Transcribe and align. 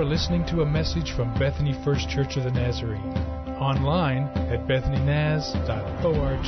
are 0.00 0.04
listening 0.04 0.46
to 0.46 0.62
a 0.62 0.66
message 0.66 1.12
from 1.12 1.30
Bethany 1.38 1.74
First 1.84 2.08
Church 2.08 2.38
of 2.38 2.44
the 2.44 2.50
Nazarene, 2.50 3.12
online 3.60 4.22
at 4.48 4.66
bethanynaz.org. 4.66 6.46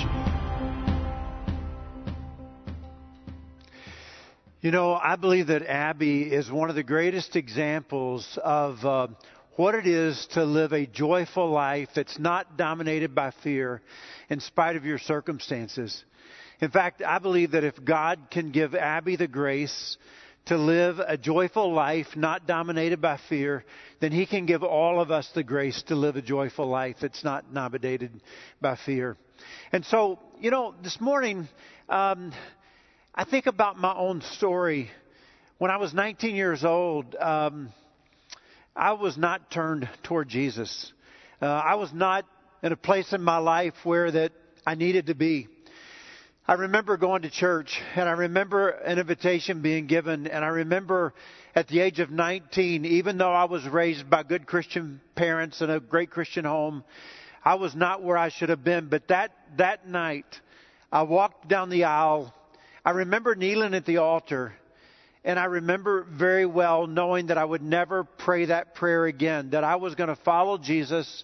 You 4.63 4.71
know, 4.71 4.95
I 4.95 5.17
believe 5.17 5.49
that 5.49 5.67
Abby 5.67 6.23
is 6.23 6.51
one 6.51 6.71
of 6.71 6.77
the 6.77 6.83
greatest 6.83 7.37
examples 7.37 8.39
of 8.43 8.83
uh, 8.87 9.09
what 9.57 9.75
it 9.75 9.87
is 9.87 10.27
to 10.33 10.45
live 10.45 10.73
a 10.73 10.87
joyful 10.87 11.51
life 11.51 11.91
that's 11.95 12.19
not 12.19 12.57
dominated 12.57 13.15
by 13.15 13.33
fear 13.43 13.83
in 14.31 14.41
spite 14.41 14.77
of 14.77 14.87
your 14.87 14.99
circumstances. 14.99 16.03
In 16.63 16.71
fact, 16.71 17.03
I 17.03 17.19
believe 17.19 17.51
that 17.51 17.65
if 17.65 17.85
God 17.85 18.29
can 18.31 18.51
give 18.51 18.75
Abby 18.75 19.17
the 19.17 19.29
grace 19.29 19.99
to 20.47 20.57
live 20.57 20.99
a 20.99 21.17
joyful 21.17 21.73
life 21.73 22.17
not 22.17 22.47
dominated 22.47 23.01
by 23.01 23.19
fear, 23.29 23.65
then 24.01 24.13
He 24.13 24.27
can 24.27 24.47
give 24.47 24.63
all 24.63 25.01
of 25.01 25.11
us 25.11 25.31
the 25.35 25.43
grace 25.43 25.83
to 25.85 25.95
live 25.95 26.17
a 26.17 26.23
joyful 26.23 26.67
life 26.67 26.97
that's 27.01 27.23
not 27.23 27.53
dominated 27.55 28.11
by 28.61 28.77
fear. 28.77 29.17
And 29.71 29.85
so, 29.85 30.19
you 30.41 30.51
know, 30.51 30.75
this 30.83 31.01
morning, 31.01 31.49
um, 31.89 32.33
I 33.15 33.25
think 33.25 33.47
about 33.47 33.79
my 33.79 33.95
own 33.95 34.23
story. 34.23 34.91
When 35.59 35.71
I 35.71 35.77
was 35.77 35.95
19 35.95 36.35
years 36.35 36.65
old, 36.65 37.15
um, 37.15 37.73
I 38.75 38.93
was 38.95 39.17
not 39.17 39.51
turned 39.51 39.89
toward 40.03 40.29
Jesus. 40.29 40.93
Uh, 41.41 41.47
I 41.47 41.75
was 41.75 41.93
not 41.93 42.25
in 42.63 42.73
a 42.73 42.77
place 42.77 43.13
in 43.13 43.23
my 43.23 43.39
life 43.39 43.75
where 43.85 44.11
that 44.11 44.33
I 44.67 44.75
needed 44.75 45.07
to 45.07 45.15
be. 45.15 45.49
I 46.47 46.55
remember 46.55 46.97
going 46.97 47.23
to 47.23 47.31
church 47.31 47.81
and 47.95 48.09
I 48.09 48.13
remember 48.13 48.69
an 48.69 48.99
invitation 48.99 49.63
being 49.63 49.87
given 49.87 50.27
and 50.27 50.45
I 50.45 50.49
remember 50.49 51.15
at 51.55 51.69
the 51.69 51.81
age 51.81 52.01
of 52.01 52.11
19, 52.11 52.85
even 52.85 53.19
though 53.19 53.33
I 53.33 53.45
was 53.45 53.65
raised 53.67 54.11
by 54.11 54.23
good 54.23 54.47
Christian 54.47 55.01
parents 55.15 55.61
in 55.61 55.71
a 55.71 55.81
great 55.81 56.11
Christian 56.11 56.45
home, 56.45 56.83
I 57.45 57.55
was 57.55 57.75
not 57.75 58.03
where 58.03 58.19
I 58.19 58.29
should 58.29 58.49
have 58.49 58.65
been. 58.65 58.89
But 58.89 59.09
that, 59.09 59.33
that 59.57 59.89
night, 59.89 60.41
I 60.91 61.03
walked 61.03 61.49
down 61.49 61.71
the 61.71 61.85
aisle 61.85 62.35
I 62.85 62.91
remember 62.91 63.37
kneeling 63.37 63.75
at 63.75 63.87
the 63.87 63.99
altar, 63.99 64.53
and 65.25 65.39
I 65.39 65.45
remember 65.45 66.03
very 66.03 66.47
well 66.47 66.89
knowing 66.89 67.29
that 67.29 67.39
I 67.39 67.45
would 67.45 67.63
never 67.63 68.03
pray 68.03 68.47
that 68.47 68.75
prayer 68.75 69.07
again, 69.07 69.51
that 69.51 69.63
I 69.63 69.77
was 69.77 69.95
going 69.95 70.09
to 70.09 70.17
follow 70.17 70.59
Jesus 70.59 71.23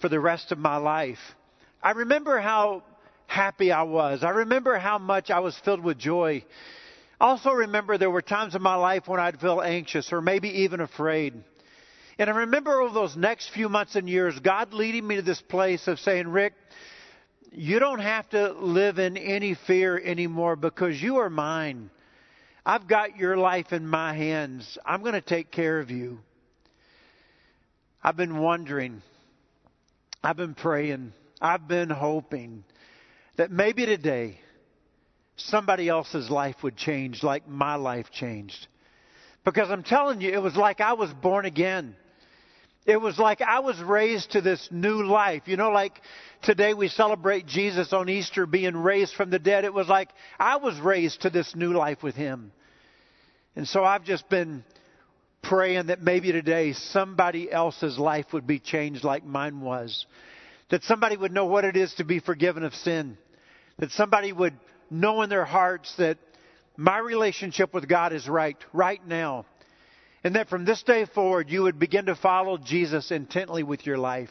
for 0.00 0.10
the 0.10 0.20
rest 0.20 0.52
of 0.52 0.58
my 0.58 0.76
life. 0.76 1.18
I 1.82 1.92
remember 1.92 2.38
how 2.40 2.82
happy 3.26 3.72
I 3.72 3.82
was. 3.82 4.22
I 4.22 4.30
remember 4.30 4.78
how 4.78 4.98
much 4.98 5.30
I 5.30 5.40
was 5.40 5.58
filled 5.64 5.82
with 5.82 5.98
joy. 5.98 6.44
I 7.20 7.26
also 7.26 7.50
remember 7.50 7.98
there 7.98 8.10
were 8.10 8.22
times 8.22 8.54
in 8.54 8.62
my 8.62 8.74
life 8.74 9.06
when 9.06 9.20
I'd 9.20 9.40
feel 9.40 9.60
anxious 9.60 10.12
or 10.12 10.20
maybe 10.20 10.48
even 10.62 10.80
afraid. 10.80 11.34
And 12.18 12.28
I 12.28 12.36
remember 12.40 12.80
over 12.80 12.92
those 12.92 13.16
next 13.16 13.50
few 13.50 13.68
months 13.68 13.96
and 13.96 14.08
years, 14.08 14.38
God 14.38 14.72
leading 14.72 15.06
me 15.06 15.16
to 15.16 15.22
this 15.22 15.40
place 15.40 15.88
of 15.88 15.98
saying, 15.98 16.28
Rick, 16.28 16.54
you 17.50 17.78
don't 17.78 18.00
have 18.00 18.28
to 18.30 18.52
live 18.52 18.98
in 18.98 19.16
any 19.16 19.54
fear 19.66 19.98
anymore 19.98 20.56
because 20.56 21.00
you 21.00 21.18
are 21.18 21.30
mine. 21.30 21.90
I've 22.64 22.86
got 22.86 23.16
your 23.16 23.36
life 23.36 23.72
in 23.72 23.86
my 23.86 24.14
hands. 24.14 24.78
I'm 24.84 25.02
going 25.02 25.14
to 25.14 25.20
take 25.20 25.50
care 25.50 25.80
of 25.80 25.90
you. 25.90 26.20
I've 28.02 28.16
been 28.16 28.38
wondering. 28.38 29.02
I've 30.22 30.36
been 30.36 30.54
praying. 30.54 31.12
I've 31.40 31.66
been 31.66 31.90
hoping 31.90 32.64
that 33.36 33.50
maybe 33.50 33.86
today 33.86 34.38
somebody 35.36 35.88
else's 35.88 36.30
life 36.30 36.56
would 36.62 36.76
change 36.76 37.22
like 37.22 37.48
my 37.48 37.76
life 37.76 38.10
changed. 38.10 38.66
Because 39.44 39.70
I'm 39.70 39.82
telling 39.82 40.20
you, 40.20 40.30
it 40.30 40.42
was 40.42 40.56
like 40.56 40.80
I 40.80 40.92
was 40.92 41.12
born 41.12 41.46
again. 41.46 41.96
It 42.84 43.00
was 43.00 43.18
like 43.18 43.40
I 43.40 43.60
was 43.60 43.80
raised 43.80 44.32
to 44.32 44.40
this 44.40 44.68
new 44.70 45.04
life. 45.04 45.42
You 45.46 45.56
know, 45.56 45.70
like 45.70 46.00
today 46.42 46.74
we 46.74 46.88
celebrate 46.88 47.46
Jesus 47.46 47.92
on 47.92 48.08
Easter 48.08 48.44
being 48.44 48.76
raised 48.76 49.14
from 49.14 49.30
the 49.30 49.38
dead. 49.38 49.64
It 49.64 49.74
was 49.74 49.88
like 49.88 50.10
I 50.38 50.56
was 50.56 50.78
raised 50.80 51.22
to 51.22 51.30
this 51.30 51.54
new 51.54 51.72
life 51.72 52.02
with 52.02 52.16
Him. 52.16 52.52
And 53.54 53.68
so 53.68 53.84
I've 53.84 54.04
just 54.04 54.28
been 54.28 54.64
praying 55.42 55.86
that 55.86 56.02
maybe 56.02 56.32
today 56.32 56.72
somebody 56.72 57.50
else's 57.50 57.98
life 57.98 58.26
would 58.32 58.46
be 58.46 58.58
changed 58.58 59.04
like 59.04 59.24
mine 59.24 59.60
was. 59.60 60.06
That 60.70 60.82
somebody 60.84 61.16
would 61.16 61.32
know 61.32 61.46
what 61.46 61.64
it 61.64 61.76
is 61.76 61.94
to 61.94 62.04
be 62.04 62.18
forgiven 62.18 62.64
of 62.64 62.74
sin. 62.74 63.18
That 63.82 63.90
somebody 63.90 64.32
would 64.32 64.54
know 64.92 65.22
in 65.22 65.28
their 65.28 65.44
hearts 65.44 65.92
that 65.96 66.16
my 66.76 66.98
relationship 66.98 67.74
with 67.74 67.88
God 67.88 68.12
is 68.12 68.28
right, 68.28 68.56
right 68.72 69.04
now. 69.04 69.44
And 70.22 70.36
that 70.36 70.48
from 70.48 70.64
this 70.64 70.84
day 70.84 71.04
forward, 71.04 71.50
you 71.50 71.64
would 71.64 71.80
begin 71.80 72.06
to 72.06 72.14
follow 72.14 72.58
Jesus 72.58 73.10
intently 73.10 73.64
with 73.64 73.84
your 73.84 73.98
life. 73.98 74.30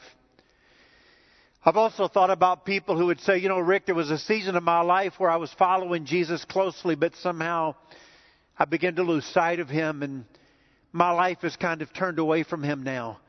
I've 1.66 1.76
also 1.76 2.08
thought 2.08 2.30
about 2.30 2.64
people 2.64 2.98
who 2.98 3.08
would 3.08 3.20
say, 3.20 3.40
you 3.40 3.50
know, 3.50 3.60
Rick, 3.60 3.88
there 3.88 3.94
was 3.94 4.10
a 4.10 4.18
season 4.18 4.56
of 4.56 4.64
my 4.64 4.80
life 4.80 5.16
where 5.18 5.30
I 5.30 5.36
was 5.36 5.52
following 5.60 6.06
Jesus 6.06 6.46
closely, 6.46 6.96
but 6.96 7.14
somehow 7.18 7.76
I 8.58 8.64
began 8.64 8.96
to 8.96 9.04
lose 9.04 9.26
sight 9.26 9.60
of 9.60 9.68
him 9.68 10.02
and 10.02 10.24
my 10.94 11.12
life 11.12 11.40
has 11.42 11.58
kind 11.58 11.82
of 11.82 11.92
turned 11.92 12.20
away 12.20 12.44
from 12.44 12.64
him 12.64 12.84
now. 12.84 13.20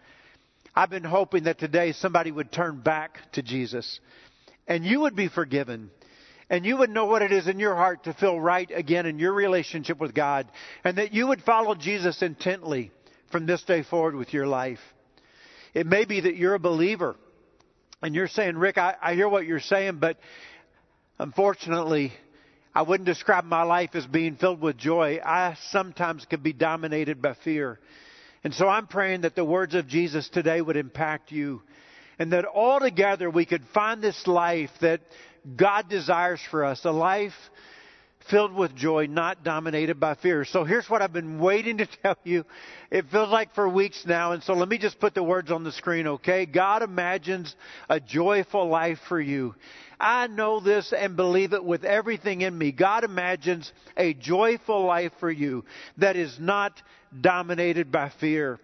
I've 0.73 0.89
been 0.89 1.03
hoping 1.03 1.45
that 1.45 1.59
today 1.59 1.91
somebody 1.91 2.31
would 2.31 2.53
turn 2.53 2.81
back 2.81 3.19
to 3.33 3.43
Jesus 3.43 3.99
and 4.69 4.85
you 4.85 5.01
would 5.01 5.17
be 5.17 5.27
forgiven 5.27 5.91
and 6.53 6.67
you 6.67 6.77
would 6.77 6.91
know 6.91 7.07
what 7.07 7.23
it 7.23 7.33
is 7.33 7.49
in 7.49 7.59
your 7.59 7.75
heart 7.75 8.05
to 8.05 8.13
feel 8.13 8.39
right 8.39 8.71
again 8.73 9.07
in 9.07 9.19
your 9.19 9.33
relationship 9.33 9.99
with 9.99 10.15
God, 10.15 10.47
and 10.85 10.99
that 10.99 11.15
you 11.15 11.29
would 11.29 11.41
follow 11.41 11.75
Jesus 11.75 12.21
intently 12.21 12.91
from 13.31 13.47
this 13.47 13.63
day 13.63 13.83
forward 13.83 14.15
with 14.15 14.35
your 14.35 14.47
life. 14.47 14.79
It 15.73 15.87
may 15.87 16.05
be 16.05 16.21
that 16.21 16.37
you're 16.37 16.53
a 16.53 16.61
believer, 16.61 17.17
and 18.03 18.15
you're 18.15 18.29
saying, 18.29 18.59
Rick, 18.59 18.77
I, 18.77 18.95
I 19.01 19.15
hear 19.15 19.31
what 19.31 19.47
you're 19.47 19.61
saying, 19.61 19.97
but 19.99 20.19
unfortunately, 21.19 22.13
I 22.75 22.83
wouldn't 22.83 23.07
describe 23.07 23.45
my 23.45 23.63
life 23.63 23.95
as 23.95 24.07
being 24.07 24.37
filled 24.37 24.61
with 24.61 24.77
joy. 24.77 25.21
I 25.25 25.57
sometimes 25.71 26.27
could 26.27 26.43
be 26.43 26.53
dominated 26.53 27.23
by 27.23 27.33
fear. 27.33 27.81
And 28.45 28.53
so 28.53 28.69
I'm 28.69 28.89
praying 28.89 29.23
that 29.23 29.35
the 29.35 29.45
words 29.45 29.75
of 29.75 29.89
Jesus 29.89 30.29
today 30.29 30.61
would 30.61 30.77
impact 30.77 31.33
you 31.33 31.63
and 32.19 32.33
that 32.33 32.45
all 32.45 32.79
together 32.79 33.31
we 33.31 33.47
could 33.47 33.65
find 33.73 34.03
this 34.03 34.27
life 34.27 34.71
that 34.81 35.01
God 35.57 35.89
desires 35.89 36.41
for 36.51 36.65
us 36.65 36.85
a 36.85 36.91
life 36.91 37.35
filled 38.31 38.55
with 38.55 38.75
joy, 38.75 39.07
not 39.07 39.43
dominated 39.43 39.99
by 39.99 40.15
fear. 40.15 40.45
So 40.45 40.65
here's 40.65 40.89
what 40.89 41.03
I've 41.03 41.13
been 41.13 41.39
waiting 41.39 41.79
to 41.79 41.87
tell 42.03 42.17
you. 42.25 42.45
It 42.91 43.07
feels 43.11 43.31
like 43.31 43.55
for 43.55 43.69
weeks 43.69 44.05
now, 44.07 44.33
and 44.33 44.43
so 44.43 44.55
let 44.55 44.69
me 44.69 44.79
just 44.79 45.01
put 45.01 45.15
the 45.15 45.23
words 45.23 45.51
on 45.51 45.65
the 45.65 45.73
screen, 45.73 46.07
okay? 46.07 46.47
God 46.47 46.83
imagines 46.83 47.55
a 47.89 48.01
joyful 48.01 48.69
life 48.69 48.99
for 49.09 49.21
you. 49.21 49.55
I 49.99 50.27
know 50.27 50.61
this 50.61 50.93
and 50.93 51.17
believe 51.17 51.53
it 51.53 51.65
with 51.65 51.85
everything 51.85 52.41
in 52.41 52.57
me. 52.57 52.73
God 52.73 53.05
imagines 53.05 53.73
a 53.97 54.15
joyful 54.15 54.85
life 54.85 55.13
for 55.21 55.31
you 55.31 55.65
that 55.99 56.17
is 56.17 56.39
not 56.41 56.81
dominated 57.21 57.93
by 57.93 58.11
fear. 58.21 58.59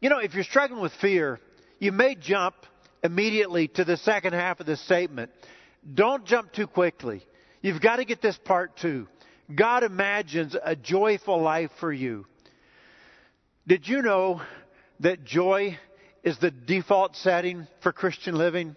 You 0.00 0.08
know, 0.10 0.18
if 0.18 0.34
you're 0.34 0.44
struggling 0.44 0.80
with 0.80 0.92
fear, 0.94 1.40
you 1.78 1.92
may 1.92 2.14
jump 2.14 2.54
immediately 3.02 3.68
to 3.68 3.84
the 3.84 3.96
second 3.98 4.32
half 4.32 4.60
of 4.60 4.66
the 4.66 4.76
statement. 4.76 5.30
Don't 5.94 6.24
jump 6.24 6.52
too 6.52 6.66
quickly. 6.66 7.24
You've 7.62 7.80
got 7.80 7.96
to 7.96 8.04
get 8.04 8.20
this 8.20 8.38
part 8.38 8.76
too. 8.76 9.08
God 9.54 9.82
imagines 9.82 10.54
a 10.62 10.76
joyful 10.76 11.40
life 11.40 11.70
for 11.80 11.92
you. 11.92 12.26
Did 13.66 13.88
you 13.88 14.02
know 14.02 14.42
that 15.00 15.24
joy 15.24 15.78
is 16.22 16.38
the 16.38 16.50
default 16.50 17.16
setting 17.16 17.66
for 17.82 17.92
Christian 17.92 18.36
living? 18.36 18.76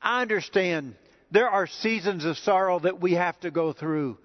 I 0.00 0.22
understand 0.22 0.94
there 1.30 1.48
are 1.48 1.66
seasons 1.66 2.24
of 2.24 2.38
sorrow 2.38 2.78
that 2.80 3.00
we 3.00 3.14
have 3.14 3.38
to 3.40 3.50
go 3.50 3.72
through. 3.72 4.18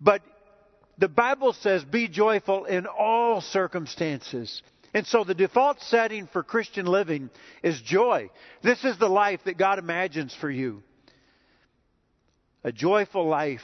But 0.00 0.22
the 0.98 1.08
Bible 1.08 1.52
says, 1.52 1.84
be 1.84 2.08
joyful 2.08 2.64
in 2.64 2.86
all 2.86 3.40
circumstances. 3.40 4.62
And 4.96 5.06
so 5.06 5.24
the 5.24 5.34
default 5.34 5.82
setting 5.82 6.26
for 6.26 6.42
Christian 6.42 6.86
living 6.86 7.28
is 7.62 7.78
joy. 7.82 8.30
This 8.62 8.82
is 8.82 8.96
the 8.96 9.10
life 9.10 9.40
that 9.44 9.58
God 9.58 9.78
imagines 9.78 10.34
for 10.34 10.50
you. 10.50 10.82
A 12.64 12.72
joyful 12.72 13.26
life 13.26 13.60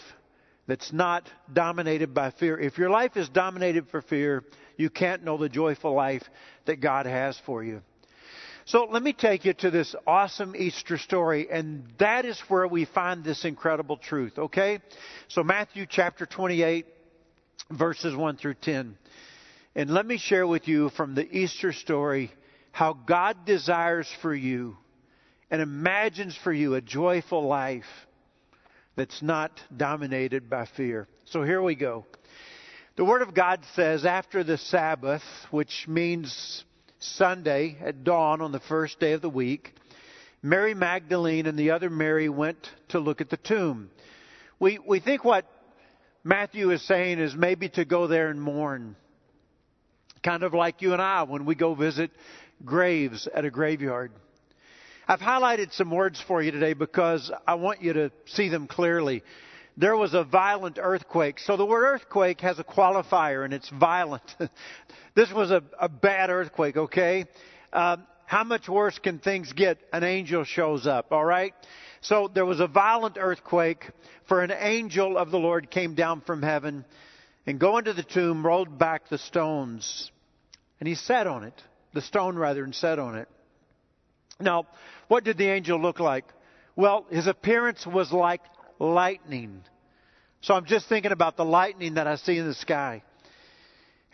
that's 0.67 0.93
not 0.93 1.27
dominated 1.51 2.13
by 2.13 2.33
fear. 2.33 2.61
If 2.61 2.77
your 2.77 2.91
life 2.91 3.17
is 3.17 3.31
dominated 3.31 3.89
for 3.89 4.03
fear, 4.03 4.45
you 4.77 4.91
can't 4.91 5.25
know 5.25 5.39
the 5.39 5.49
joyful 5.49 5.95
life 5.95 6.23
that 6.67 6.83
God 6.83 7.07
has 7.07 7.41
for 7.47 7.65
you. 7.65 7.81
So 8.67 8.85
let 8.91 9.03
me 9.03 9.15
take 9.15 9.47
you 9.47 9.55
to 9.55 9.71
this 9.71 9.95
awesome 10.07 10.55
Easter 10.55 10.99
story, 10.99 11.51
and 11.51 11.85
that 11.97 12.27
is 12.27 12.39
where 12.49 12.69
we 12.69 12.85
find 12.85 13.25
this 13.25 13.47
incredible 13.47 13.97
truth, 13.97 14.39
okay? 14.39 14.81
So 15.29 15.43
Matthew 15.43 15.87
chapter 15.89 16.27
28, 16.27 16.85
verses 17.71 18.15
1 18.15 18.37
through 18.37 18.55
10. 18.61 18.99
And 19.75 19.91
let 19.91 20.05
me 20.05 20.19
share 20.19 20.47
with 20.47 20.69
you 20.69 20.91
from 20.91 21.15
the 21.15 21.27
Easter 21.27 21.73
story 21.73 22.31
how 22.73 22.93
God 22.93 23.47
desires 23.47 24.11
for 24.21 24.35
you 24.35 24.77
and 25.51 25.63
imagines 25.63 26.37
for 26.45 26.53
you 26.53 26.75
a 26.75 26.81
joyful 26.81 27.47
life 27.47 27.87
that's 28.97 29.23
not 29.23 29.59
dominated 29.75 30.51
by 30.51 30.67
fear. 30.77 31.09
So 31.25 31.43
here 31.43 31.63
we 31.63 31.75
go. 31.75 32.05
The 32.97 33.05
Word 33.05 33.23
of 33.23 33.35
God 33.35 33.61
says 33.75 34.05
after 34.05 34.45
the 34.45 34.59
Sabbath, 34.59 35.23
which 35.51 35.87
means 35.89 36.65
Sunday 36.99 37.79
at 37.83 38.05
dawn 38.05 38.43
on 38.43 38.53
the 38.53 38.61
first 38.61 39.01
day 39.01 39.13
of 39.13 39.23
the 39.23 39.31
week, 39.31 39.75
Mary 40.43 40.75
Magdalene 40.75 41.47
and 41.47 41.59
the 41.59 41.71
other 41.71 41.89
Mary 41.89 42.29
went 42.29 42.69
to 42.89 42.99
look 42.99 43.23
at 43.23 43.31
the 43.31 43.39
tomb. 43.39 43.91
We, 44.61 44.79
we 44.87 45.01
think 45.01 45.25
what 45.25 45.47
Matthew 46.25 46.71
is 46.71 46.87
saying 46.87 47.21
is 47.21 47.35
maybe 47.35 47.71
to 47.71 47.87
go 47.87 48.07
there 48.07 48.29
and 48.29 48.41
mourn. 48.41 48.97
Kind 50.23 50.45
of 50.45 50.55
like 50.55 50.83
you 50.83 50.93
and 50.93 51.03
I 51.03 51.25
when 51.25 51.45
we 51.45 51.57
go 51.57 51.75
visit 51.75 52.13
graves 52.65 53.27
at 53.35 53.45
a 53.45 53.51
graveyard. 53.51 54.13
I've 55.09 55.19
highlighted 55.19 55.73
some 55.73 55.91
words 55.91 56.23
for 56.29 56.41
you 56.41 56.53
today 56.53 56.75
because 56.75 57.33
I 57.45 57.57
want 57.57 57.83
you 57.83 57.93
to 57.95 58.13
see 58.27 58.49
them 58.49 58.69
clearly. 58.69 59.25
There 59.77 59.97
was 59.97 60.15
a 60.15 60.23
violent 60.23 60.79
earthquake. 60.81 61.41
So 61.41 61.57
the 61.57 61.67
word 61.67 61.95
earthquake 61.95 62.41
has 62.43 62.61
a 62.61 62.65
qualifier 62.65 63.45
and 63.45 63.53
it's 63.53 63.69
violent. 63.69 64.23
this 65.17 65.33
was 65.33 65.51
a, 65.51 65.65
a, 65.81 65.89
bad 65.89 66.31
earthquake, 66.31 66.77
okay? 66.77 67.25
Uh, 67.73 67.97
how 68.27 68.45
much 68.45 68.69
worse 68.69 68.99
can 69.01 69.19
things 69.19 69.53
get? 69.53 69.79
An 69.93 70.05
angel 70.05 70.45
shows 70.45 70.87
up, 70.87 71.11
alright? 71.11 71.55
So 72.01 72.31
there 72.33 72.47
was 72.47 72.61
a 72.61 72.69
violent 72.69 73.17
earthquake, 73.19 73.91
for 74.29 74.43
an 74.43 74.53
angel 74.53 75.19
of 75.19 75.33
the 75.33 75.39
Lord 75.39 75.69
came 75.69 75.97
down 75.97 76.21
from 76.21 76.43
heaven 76.43 76.85
and 77.47 77.59
going 77.59 77.85
to 77.85 77.93
the 77.93 78.03
tomb 78.03 78.45
rolled 78.45 78.79
back 78.79 79.09
the 79.09 79.19
stones. 79.19 80.11
And 80.81 80.89
he 80.89 80.95
sat 80.95 81.27
on 81.27 81.45
it, 81.45 81.63
the 81.93 82.01
stone 82.01 82.37
rather, 82.37 82.65
and 82.65 82.75
sat 82.75 82.99
on 82.99 83.17
it. 83.17 83.29
Now, 84.41 84.67
what 85.09 85.25
did 85.25 85.39
the 85.39 85.49
angel 85.49 85.81
look 85.81 86.01
like? 86.01 86.25
Well, 86.75 87.07
his 87.11 87.27
appearance 87.27 87.87
was 87.87 88.13
like 88.13 88.41
lightning. 88.79 89.63
So 90.41 90.55
I'm 90.55 90.65
just 90.65 90.89
thinking 90.89 91.13
about 91.13 91.37
the 91.37 91.45
lightning 91.45 91.95
that 91.95 92.07
I 92.07 92.17
see 92.17 92.39
in 92.39 92.47
the 92.47 92.55
sky. 92.55 93.03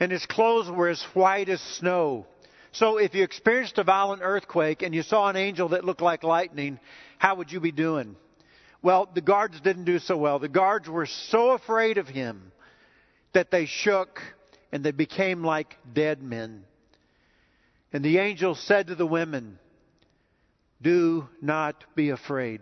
And 0.00 0.12
his 0.12 0.26
clothes 0.26 0.70
were 0.70 0.88
as 0.88 1.02
white 1.14 1.48
as 1.48 1.60
snow. 1.60 2.26
So 2.72 2.98
if 2.98 3.14
you 3.14 3.24
experienced 3.24 3.78
a 3.78 3.84
violent 3.84 4.22
earthquake 4.22 4.82
and 4.82 4.94
you 4.94 5.02
saw 5.02 5.28
an 5.28 5.36
angel 5.36 5.70
that 5.70 5.84
looked 5.84 6.02
like 6.02 6.22
lightning, 6.22 6.78
how 7.16 7.36
would 7.36 7.50
you 7.50 7.60
be 7.60 7.72
doing? 7.72 8.16
Well, 8.82 9.08
the 9.12 9.20
guards 9.20 9.60
didn't 9.60 9.84
do 9.84 9.98
so 9.98 10.16
well. 10.16 10.38
The 10.38 10.48
guards 10.48 10.88
were 10.88 11.06
so 11.06 11.50
afraid 11.50 11.98
of 11.98 12.06
him 12.06 12.52
that 13.38 13.52
they 13.52 13.66
shook 13.66 14.20
and 14.72 14.82
they 14.82 14.90
became 14.90 15.44
like 15.44 15.76
dead 15.94 16.20
men. 16.20 16.64
And 17.92 18.04
the 18.04 18.18
angel 18.18 18.56
said 18.56 18.88
to 18.88 18.96
the 18.96 19.06
women, 19.06 19.60
Do 20.82 21.28
not 21.40 21.84
be 21.94 22.10
afraid. 22.10 22.60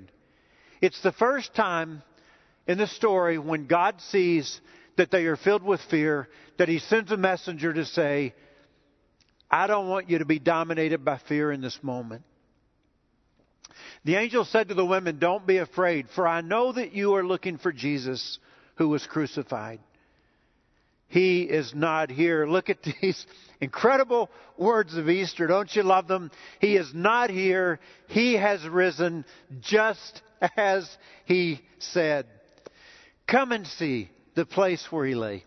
It's 0.83 1.01
the 1.01 1.13
first 1.13 1.55
time 1.55 2.03
in 2.67 2.77
the 2.77 2.87
story 2.87 3.39
when 3.39 3.67
God 3.67 4.03
sees 4.03 4.61
that 4.99 5.11
they 5.11 5.25
are 5.25 5.37
filled 5.37 5.63
with 5.63 5.81
fear 5.81 6.29
that 6.59 6.69
he 6.69 6.79
sends 6.79 7.11
a 7.11 7.17
messenger 7.17 7.73
to 7.73 7.87
say, 7.87 8.35
I 9.51 9.69
don't 9.69 9.89
want 9.89 10.11
you 10.11 10.19
to 10.19 10.27
be 10.27 10.39
dominated 10.39 11.07
by 11.07 11.17
fear 11.27 11.53
in 11.53 11.63
this 11.63 11.79
moment. 11.83 12.23
The 14.05 14.17
angel 14.17 14.45
said 14.45 14.69
to 14.69 14.75
the 14.75 14.85
women, 14.85 15.19
Don't 15.19 15.47
be 15.47 15.57
afraid, 15.57 16.11
for 16.15 16.29
I 16.29 16.43
know 16.43 16.71
that 16.71 16.93
you 16.93 17.15
are 17.15 17.25
looking 17.25 17.57
for 17.57 17.73
Jesus 17.73 18.39
who 18.75 18.91
was 18.91 19.07
crucified. 19.07 19.81
He 21.09 21.43
is 21.43 21.75
not 21.75 22.11
here. 22.11 22.47
Look 22.47 22.71
at 22.71 22.83
these 23.01 23.27
incredible 23.61 24.31
words 24.57 24.97
of 24.97 25.09
Easter. 25.09 25.47
Don't 25.47 25.75
you 25.75 25.83
love 25.83 26.09
them? 26.09 26.31
He 26.61 26.77
is 26.77 26.93
not 26.95 27.31
here. 27.31 27.81
He 28.09 28.35
has 28.35 28.67
risen 28.67 29.25
just 29.61 30.23
as 30.57 30.89
he 31.25 31.61
said. 31.79 32.27
Come 33.27 33.53
and 33.53 33.67
see 33.67 34.11
the 34.35 34.47
place 34.47 34.87
where 34.91 35.07
he 35.07 35.15
lay. 35.15 35.45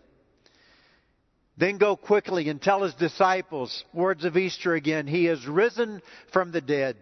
Then 1.56 1.76
go 1.76 1.94
quickly 1.94 2.48
and 2.48 2.60
tell 2.60 2.82
his 2.82 2.94
disciples, 2.94 3.84
words 3.92 4.24
of 4.24 4.36
Easter 4.36 4.74
again, 4.74 5.06
he 5.06 5.26
is 5.26 5.46
risen 5.46 6.00
from 6.32 6.52
the 6.52 6.62
dead 6.62 6.96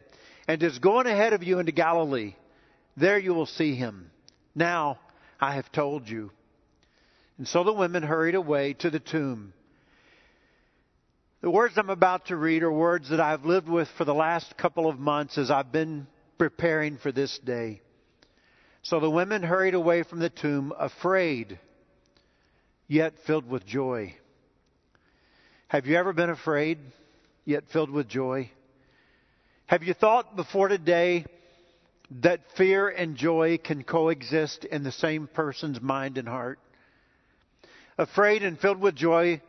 and 0.48 0.60
is 0.62 0.78
going 0.80 1.06
ahead 1.06 1.32
of 1.32 1.44
you 1.44 1.60
into 1.60 1.70
Galilee. 1.70 2.34
There 2.96 3.18
you 3.18 3.34
will 3.34 3.46
see 3.46 3.76
him. 3.76 4.10
Now 4.56 4.98
I 5.40 5.54
have 5.54 5.70
told 5.70 6.08
you. 6.08 6.32
And 7.38 7.46
so 7.46 7.62
the 7.62 7.72
women 7.72 8.02
hurried 8.02 8.34
away 8.34 8.74
to 8.74 8.90
the 8.90 8.98
tomb. 8.98 9.52
The 11.40 11.50
words 11.50 11.78
I'm 11.78 11.88
about 11.88 12.26
to 12.26 12.36
read 12.36 12.64
are 12.64 12.72
words 12.72 13.10
that 13.10 13.20
I've 13.20 13.44
lived 13.44 13.68
with 13.68 13.88
for 13.96 14.04
the 14.04 14.14
last 14.14 14.56
couple 14.56 14.88
of 14.88 14.98
months 14.98 15.38
as 15.38 15.50
I've 15.50 15.70
been 15.70 16.08
preparing 16.36 16.98
for 16.98 17.12
this 17.12 17.38
day. 17.38 17.80
So 18.82 18.98
the 18.98 19.10
women 19.10 19.44
hurried 19.44 19.74
away 19.74 20.02
from 20.02 20.18
the 20.18 20.30
tomb, 20.30 20.72
afraid, 20.76 21.60
yet 22.88 23.14
filled 23.24 23.48
with 23.48 23.64
joy. 23.64 24.16
Have 25.68 25.86
you 25.86 25.96
ever 25.96 26.12
been 26.12 26.30
afraid, 26.30 26.78
yet 27.44 27.64
filled 27.72 27.90
with 27.90 28.08
joy? 28.08 28.50
Have 29.66 29.84
you 29.84 29.94
thought 29.94 30.34
before 30.34 30.66
today 30.66 31.24
that 32.22 32.40
fear 32.56 32.88
and 32.88 33.16
joy 33.16 33.58
can 33.58 33.84
coexist 33.84 34.64
in 34.64 34.82
the 34.82 34.90
same 34.90 35.28
person's 35.28 35.80
mind 35.80 36.18
and 36.18 36.26
heart? 36.26 36.58
Afraid 37.98 38.44
and 38.44 38.58
filled 38.58 38.80
with 38.80 38.94
joy, 38.94 39.42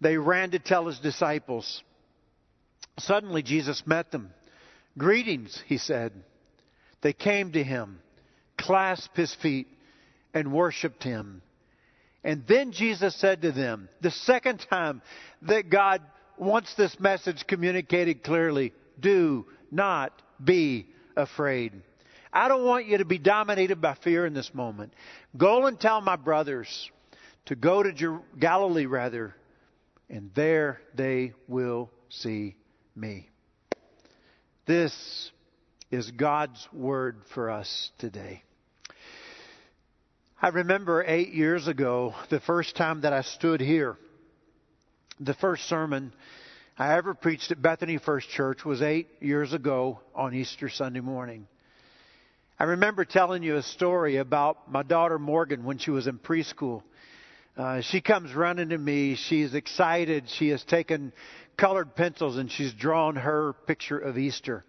they 0.00 0.16
ran 0.16 0.50
to 0.50 0.58
tell 0.58 0.86
his 0.86 0.98
disciples. 0.98 1.82
Suddenly, 2.98 3.42
Jesus 3.42 3.86
met 3.86 4.10
them. 4.10 4.30
Greetings, 4.98 5.62
he 5.66 5.78
said. 5.78 6.12
They 7.02 7.12
came 7.12 7.52
to 7.52 7.62
him, 7.62 8.00
clasped 8.58 9.16
his 9.16 9.34
feet, 9.34 9.68
and 10.34 10.52
worshiped 10.52 11.04
him. 11.04 11.40
And 12.22 12.44
then 12.46 12.72
Jesus 12.72 13.14
said 13.16 13.42
to 13.42 13.52
them, 13.52 13.88
the 14.00 14.10
second 14.10 14.66
time 14.68 15.00
that 15.42 15.70
God 15.70 16.02
wants 16.36 16.74
this 16.74 16.98
message 17.00 17.46
communicated 17.46 18.22
clearly, 18.22 18.72
do 18.98 19.46
not 19.70 20.12
be 20.42 20.88
afraid. 21.16 21.72
I 22.32 22.48
don't 22.48 22.64
want 22.64 22.86
you 22.86 22.98
to 22.98 23.04
be 23.04 23.18
dominated 23.18 23.80
by 23.80 23.94
fear 23.94 24.26
in 24.26 24.34
this 24.34 24.52
moment. 24.52 24.92
Go 25.36 25.66
and 25.66 25.80
tell 25.80 26.00
my 26.00 26.16
brothers 26.16 26.90
to 27.50 27.56
go 27.56 27.82
to 27.82 28.20
Galilee 28.38 28.86
rather, 28.86 29.34
and 30.08 30.30
there 30.36 30.80
they 30.94 31.32
will 31.48 31.90
see 32.08 32.54
me. 32.94 33.28
This 34.66 35.32
is 35.90 36.12
God's 36.12 36.68
word 36.72 37.22
for 37.34 37.50
us 37.50 37.90
today. 37.98 38.44
I 40.40 40.50
remember 40.50 41.04
eight 41.04 41.32
years 41.32 41.66
ago, 41.66 42.14
the 42.28 42.38
first 42.38 42.76
time 42.76 43.00
that 43.00 43.12
I 43.12 43.22
stood 43.22 43.60
here, 43.60 43.96
the 45.18 45.34
first 45.34 45.64
sermon 45.68 46.12
I 46.78 46.96
ever 46.96 47.14
preached 47.14 47.50
at 47.50 47.60
Bethany 47.60 47.98
First 47.98 48.28
Church 48.28 48.64
was 48.64 48.80
eight 48.80 49.08
years 49.18 49.52
ago 49.52 49.98
on 50.14 50.34
Easter 50.34 50.68
Sunday 50.68 51.00
morning. 51.00 51.48
I 52.60 52.64
remember 52.64 53.04
telling 53.04 53.42
you 53.42 53.56
a 53.56 53.62
story 53.64 54.18
about 54.18 54.70
my 54.70 54.84
daughter 54.84 55.18
Morgan 55.18 55.64
when 55.64 55.78
she 55.78 55.90
was 55.90 56.06
in 56.06 56.20
preschool. 56.20 56.84
Uh, 57.60 57.82
she 57.82 58.00
comes 58.00 58.32
running 58.34 58.70
to 58.70 58.78
me. 58.78 59.16
She's 59.16 59.52
excited. 59.52 60.24
She 60.38 60.48
has 60.48 60.64
taken 60.64 61.12
colored 61.58 61.94
pencils 61.94 62.38
and 62.38 62.50
she's 62.50 62.72
drawn 62.72 63.16
her 63.16 63.52
picture 63.66 63.98
of 63.98 64.16
Easter. 64.16 64.64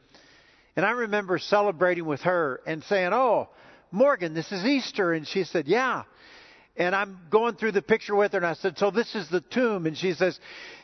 And 0.76 0.86
I 0.86 0.92
remember 0.92 1.40
celebrating 1.40 2.04
with 2.04 2.20
her 2.24 2.60
and 2.68 2.84
saying, 2.84 3.12
Oh, 3.14 3.48
Morgan, 3.92 4.34
this 4.34 4.52
is 4.52 4.66
Easter. 4.66 5.14
And 5.14 5.26
she 5.26 5.46
said, 5.46 5.70
Yeah. 5.70 6.04
And 6.76 6.94
I'm 6.94 7.18
going 7.30 7.56
through 7.56 7.72
the 7.72 7.82
picture 7.82 8.14
with 8.14 8.34
her, 8.34 8.40
and 8.40 8.46
I 8.46 8.56
said, 8.56 8.78
So 8.78 8.92
this 8.92 9.16
is 9.16 9.30
the 9.30 9.40
tomb? 9.40 9.86
And 9.86 9.98
she 9.98 10.12
says, 10.12 10.38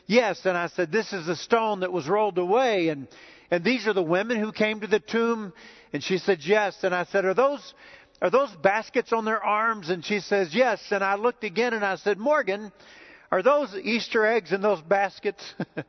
Yes. 0.06 0.46
And 0.46 0.56
I 0.56 0.68
said, 0.68 0.90
This 0.90 1.12
is 1.12 1.26
the 1.26 1.36
stone 1.36 1.80
that 1.80 1.92
was 1.92 2.08
rolled 2.08 2.38
away. 2.38 2.88
And, 2.88 3.06
and 3.50 3.62
these 3.62 3.86
are 3.86 3.92
the 3.92 4.02
women 4.02 4.40
who 4.40 4.50
came 4.50 4.80
to 4.80 4.86
the 4.86 5.00
tomb? 5.00 5.52
And 5.92 6.02
she 6.02 6.16
said, 6.16 6.38
Yes. 6.40 6.78
And 6.84 6.94
I 6.94 7.04
said, 7.04 7.26
Are 7.26 7.34
those, 7.34 7.74
are 8.20 8.30
those 8.30 8.50
baskets 8.62 9.12
on 9.12 9.24
their 9.24 9.42
arms? 9.42 9.90
And 9.90 10.04
she 10.04 10.20
says, 10.20 10.54
Yes. 10.54 10.80
And 10.90 11.04
I 11.04 11.14
looked 11.14 11.44
again 11.44 11.74
and 11.74 11.84
I 11.84 11.96
said, 11.96 12.18
Morgan, 12.18 12.72
are 13.30 13.42
those 13.42 13.74
Easter 13.74 14.26
eggs 14.26 14.52
in 14.52 14.60
those 14.60 14.80
baskets? 14.80 15.42
and 15.76 15.84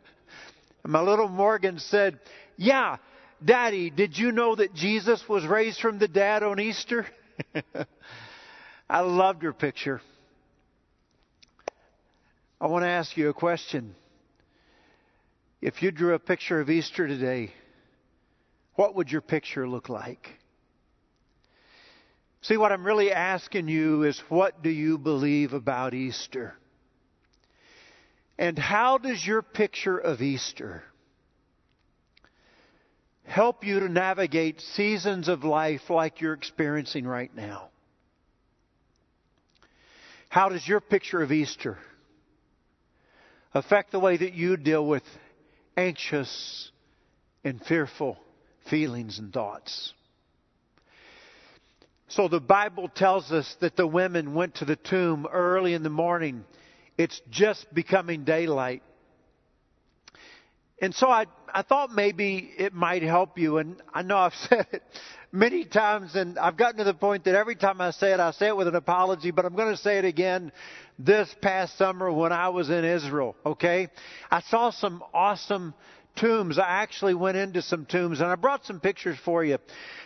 my 0.85 1.01
little 1.01 1.27
Morgan 1.27 1.79
said, 1.79 2.19
Yeah. 2.57 2.97
Daddy, 3.43 3.89
did 3.89 4.17
you 4.17 4.33
know 4.33 4.55
that 4.55 4.73
Jesus 4.73 5.23
was 5.29 5.45
raised 5.45 5.79
from 5.79 5.97
the 5.97 6.09
dead 6.09 6.43
on 6.43 6.59
Easter? 6.59 7.05
I 8.89 8.99
loved 8.99 9.43
her 9.43 9.53
picture. 9.53 10.01
I 12.59 12.67
want 12.67 12.83
to 12.83 12.89
ask 12.89 13.15
you 13.15 13.29
a 13.29 13.33
question. 13.33 13.95
If 15.61 15.81
you 15.81 15.91
drew 15.91 16.13
a 16.15 16.19
picture 16.19 16.59
of 16.59 16.69
Easter 16.69 17.07
today, 17.07 17.53
what 18.75 18.95
would 18.95 19.09
your 19.09 19.21
picture 19.21 19.67
look 19.67 19.87
like? 19.87 20.38
See, 22.41 22.57
what 22.57 22.71
I'm 22.71 22.85
really 22.85 23.11
asking 23.11 23.67
you 23.67 24.03
is 24.03 24.19
what 24.29 24.63
do 24.63 24.69
you 24.69 24.97
believe 24.97 25.53
about 25.53 25.93
Easter? 25.93 26.55
And 28.37 28.57
how 28.57 28.97
does 28.97 29.25
your 29.25 29.41
picture 29.41 29.97
of 29.97 30.21
Easter 30.21 30.83
help 33.25 33.65
you 33.65 33.81
to 33.81 33.89
navigate 33.89 34.61
seasons 34.61 35.27
of 35.27 35.43
life 35.43 35.89
like 35.89 36.21
you're 36.21 36.33
experiencing 36.33 37.05
right 37.05 37.33
now? 37.35 37.69
How 40.29 40.47
does 40.47 40.65
your 40.65 40.79
picture 40.79 41.21
of 41.21 41.33
Easter 41.33 41.77
affect 43.53 43.91
the 43.91 43.99
way 43.99 44.15
that 44.15 44.33
you 44.33 44.55
deal 44.55 44.85
with 44.85 45.03
anxious 45.75 46.71
and 47.43 47.61
fearful 47.61 48.17
feelings 48.69 49.19
and 49.19 49.33
thoughts? 49.33 49.93
So 52.09 52.27
the 52.27 52.39
Bible 52.39 52.89
tells 52.89 53.31
us 53.31 53.55
that 53.59 53.75
the 53.75 53.85
women 53.85 54.33
went 54.33 54.55
to 54.55 54.65
the 54.65 54.75
tomb 54.75 55.27
early 55.31 55.75
in 55.75 55.83
the 55.83 55.91
morning. 55.91 56.43
It's 56.97 57.21
just 57.29 57.71
becoming 57.71 58.23
daylight. 58.23 58.81
And 60.81 60.95
so 60.95 61.07
I, 61.07 61.27
I 61.53 61.61
thought 61.61 61.91
maybe 61.91 62.51
it 62.57 62.73
might 62.73 63.03
help 63.03 63.37
you. 63.37 63.59
And 63.59 63.79
I 63.93 64.01
know 64.01 64.17
I've 64.17 64.33
said 64.49 64.65
it 64.71 64.81
many 65.31 65.65
times, 65.65 66.15
and 66.15 66.39
I've 66.39 66.57
gotten 66.57 66.77
to 66.77 66.83
the 66.83 66.95
point 66.95 67.25
that 67.25 67.35
every 67.35 67.55
time 67.55 67.79
I 67.79 67.91
say 67.91 68.11
it, 68.11 68.19
I 68.19 68.31
say 68.31 68.47
it 68.47 68.57
with 68.57 68.67
an 68.67 68.75
apology, 68.75 69.29
but 69.29 69.45
I'm 69.45 69.55
going 69.55 69.71
to 69.71 69.81
say 69.81 69.99
it 69.99 70.05
again 70.05 70.51
this 70.97 71.33
past 71.41 71.77
summer 71.77 72.11
when 72.11 72.31
I 72.31 72.49
was 72.49 72.71
in 72.71 72.85
Israel, 72.85 73.35
okay? 73.45 73.89
I 74.31 74.41
saw 74.41 74.71
some 74.71 75.03
awesome 75.13 75.75
tombs. 76.19 76.59
I 76.59 76.67
actually 76.67 77.13
went 77.13 77.37
into 77.37 77.61
some 77.61 77.85
tombs 77.85 78.19
and 78.19 78.29
I 78.29 78.35
brought 78.35 78.65
some 78.65 78.79
pictures 78.79 79.17
for 79.23 79.43
you. 79.43 79.57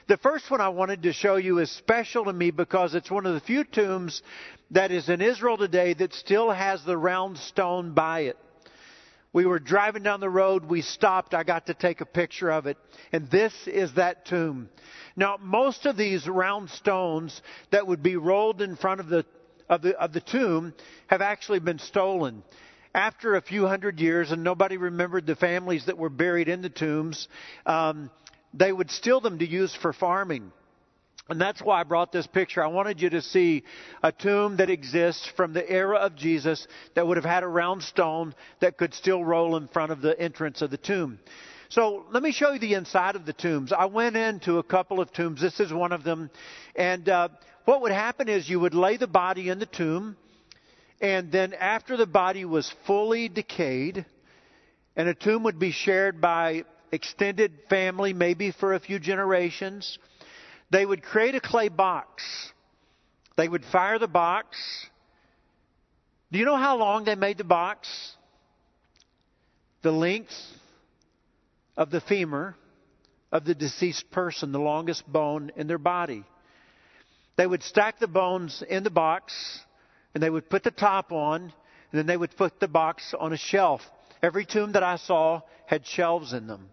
The 0.07 0.17
first 0.17 0.49
one 0.51 0.61
I 0.61 0.69
wanted 0.69 1.03
to 1.03 1.13
show 1.13 1.37
you 1.37 1.59
is 1.59 1.71
special 1.71 2.25
to 2.25 2.33
me 2.33 2.51
because 2.51 2.93
it's 2.93 3.09
one 3.09 3.25
of 3.25 3.33
the 3.33 3.39
few 3.39 3.63
tombs 3.63 4.21
that 4.71 4.91
is 4.91 5.09
in 5.09 5.21
Israel 5.21 5.57
today 5.57 5.93
that 5.95 6.13
still 6.13 6.51
has 6.51 6.83
the 6.83 6.97
round 6.97 7.37
stone 7.37 7.93
by 7.93 8.21
it. 8.21 8.37
We 9.33 9.47
were 9.47 9.57
driving 9.57 10.03
down 10.03 10.19
the 10.19 10.29
road, 10.29 10.65
we 10.65 10.81
stopped, 10.83 11.33
I 11.33 11.43
got 11.43 11.65
to 11.65 11.73
take 11.73 12.01
a 12.01 12.05
picture 12.05 12.51
of 12.51 12.67
it. 12.67 12.77
And 13.11 13.31
this 13.31 13.53
is 13.65 13.95
that 13.95 14.25
tomb. 14.25 14.69
Now, 15.15 15.37
most 15.41 15.87
of 15.87 15.97
these 15.97 16.27
round 16.27 16.69
stones 16.69 17.41
that 17.71 17.87
would 17.87 18.03
be 18.03 18.15
rolled 18.15 18.61
in 18.61 18.75
front 18.75 18.99
of 18.99 19.09
the 19.09 19.25
of 19.69 19.81
the 19.81 19.97
of 19.97 20.11
the 20.13 20.21
tomb 20.21 20.73
have 21.07 21.21
actually 21.21 21.59
been 21.59 21.79
stolen 21.79 22.43
after 22.93 23.35
a 23.35 23.41
few 23.41 23.67
hundred 23.67 23.99
years 23.99 24.31
and 24.31 24.43
nobody 24.43 24.77
remembered 24.77 25.25
the 25.25 25.35
families 25.35 25.85
that 25.87 25.97
were 25.97 26.09
buried 26.09 26.47
in 26.47 26.61
the 26.61 26.69
tombs, 26.69 27.27
um, 27.65 28.11
they 28.53 28.71
would 28.71 28.91
steal 28.91 29.19
them 29.19 29.39
to 29.39 29.47
use 29.47 29.75
for 29.75 29.93
farming. 29.93 30.51
And 31.29 31.39
that's 31.39 31.61
why 31.61 31.79
I 31.79 31.83
brought 31.83 32.11
this 32.11 32.27
picture. 32.27 32.61
I 32.61 32.67
wanted 32.67 33.01
you 33.01 33.09
to 33.11 33.21
see 33.21 33.63
a 34.03 34.11
tomb 34.11 34.57
that 34.57 34.69
exists 34.69 35.25
from 35.37 35.53
the 35.53 35.67
era 35.67 35.97
of 35.97 36.15
Jesus 36.15 36.67
that 36.95 37.07
would 37.07 37.15
have 37.15 37.25
had 37.25 37.43
a 37.43 37.47
round 37.47 37.81
stone 37.81 38.35
that 38.59 38.77
could 38.77 38.93
still 38.93 39.23
roll 39.23 39.55
in 39.55 39.69
front 39.69 39.93
of 39.93 40.01
the 40.01 40.19
entrance 40.19 40.61
of 40.61 40.69
the 40.69 40.77
tomb. 40.77 41.19
So 41.69 42.05
let 42.11 42.21
me 42.21 42.33
show 42.33 42.51
you 42.51 42.59
the 42.59 42.73
inside 42.73 43.15
of 43.15 43.25
the 43.25 43.33
tombs. 43.33 43.71
I 43.71 43.85
went 43.85 44.17
into 44.17 44.59
a 44.59 44.63
couple 44.63 44.99
of 44.99 45.13
tombs. 45.13 45.41
This 45.41 45.59
is 45.61 45.71
one 45.71 45.93
of 45.93 46.03
them. 46.03 46.29
And 46.75 47.07
uh, 47.07 47.29
what 47.63 47.81
would 47.81 47.93
happen 47.93 48.27
is 48.27 48.47
you 48.49 48.59
would 48.59 48.75
lay 48.75 48.97
the 48.97 49.07
body 49.07 49.47
in 49.49 49.59
the 49.59 49.65
tomb. 49.65 50.17
And 51.03 51.33
then 51.33 51.53
after 51.53 51.97
the 51.97 52.07
body 52.07 52.45
was 52.45 52.73
fully 52.87 53.27
decayed, 53.27 54.05
and 54.95 55.09
a 55.09 55.13
tomb 55.13 55.43
would 55.43 55.59
be 55.59 55.71
shared 55.71 56.21
by 56.21 56.63
extended 56.93 57.51
family, 57.69 58.13
maybe 58.13 58.51
for 58.51 58.73
a 58.73 58.79
few 58.79 58.99
generations, 58.99 59.99
they 60.69 60.85
would 60.85 61.03
create 61.03 61.35
a 61.35 61.41
clay 61.41 61.67
box. 61.67 62.23
They 63.35 63.49
would 63.49 63.65
fire 63.65 63.99
the 63.99 64.07
box. 64.07 64.57
Do 66.31 66.39
you 66.39 66.45
know 66.45 66.55
how 66.55 66.77
long 66.77 67.03
they 67.03 67.15
made 67.15 67.37
the 67.37 67.43
box? 67.43 68.15
The 69.81 69.91
length 69.91 70.33
of 71.75 71.91
the 71.91 71.99
femur 71.99 72.55
of 73.29 73.43
the 73.43 73.55
deceased 73.55 74.09
person, 74.09 74.53
the 74.53 74.59
longest 74.59 75.05
bone 75.05 75.51
in 75.57 75.67
their 75.67 75.77
body. 75.77 76.23
They 77.35 77.45
would 77.45 77.63
stack 77.63 77.99
the 77.99 78.07
bones 78.07 78.63
in 78.69 78.83
the 78.85 78.89
box 78.89 79.33
and 80.13 80.21
they 80.21 80.29
would 80.29 80.49
put 80.49 80.63
the 80.63 80.71
top 80.71 81.11
on, 81.11 81.41
and 81.41 81.51
then 81.91 82.05
they 82.05 82.17
would 82.17 82.35
put 82.35 82.59
the 82.59 82.67
box 82.67 83.13
on 83.19 83.33
a 83.33 83.37
shelf. 83.37 83.81
Every 84.21 84.45
tomb 84.45 84.73
that 84.73 84.83
I 84.83 84.97
saw 84.97 85.41
had 85.65 85.85
shelves 85.85 86.33
in 86.33 86.47
them. 86.47 86.69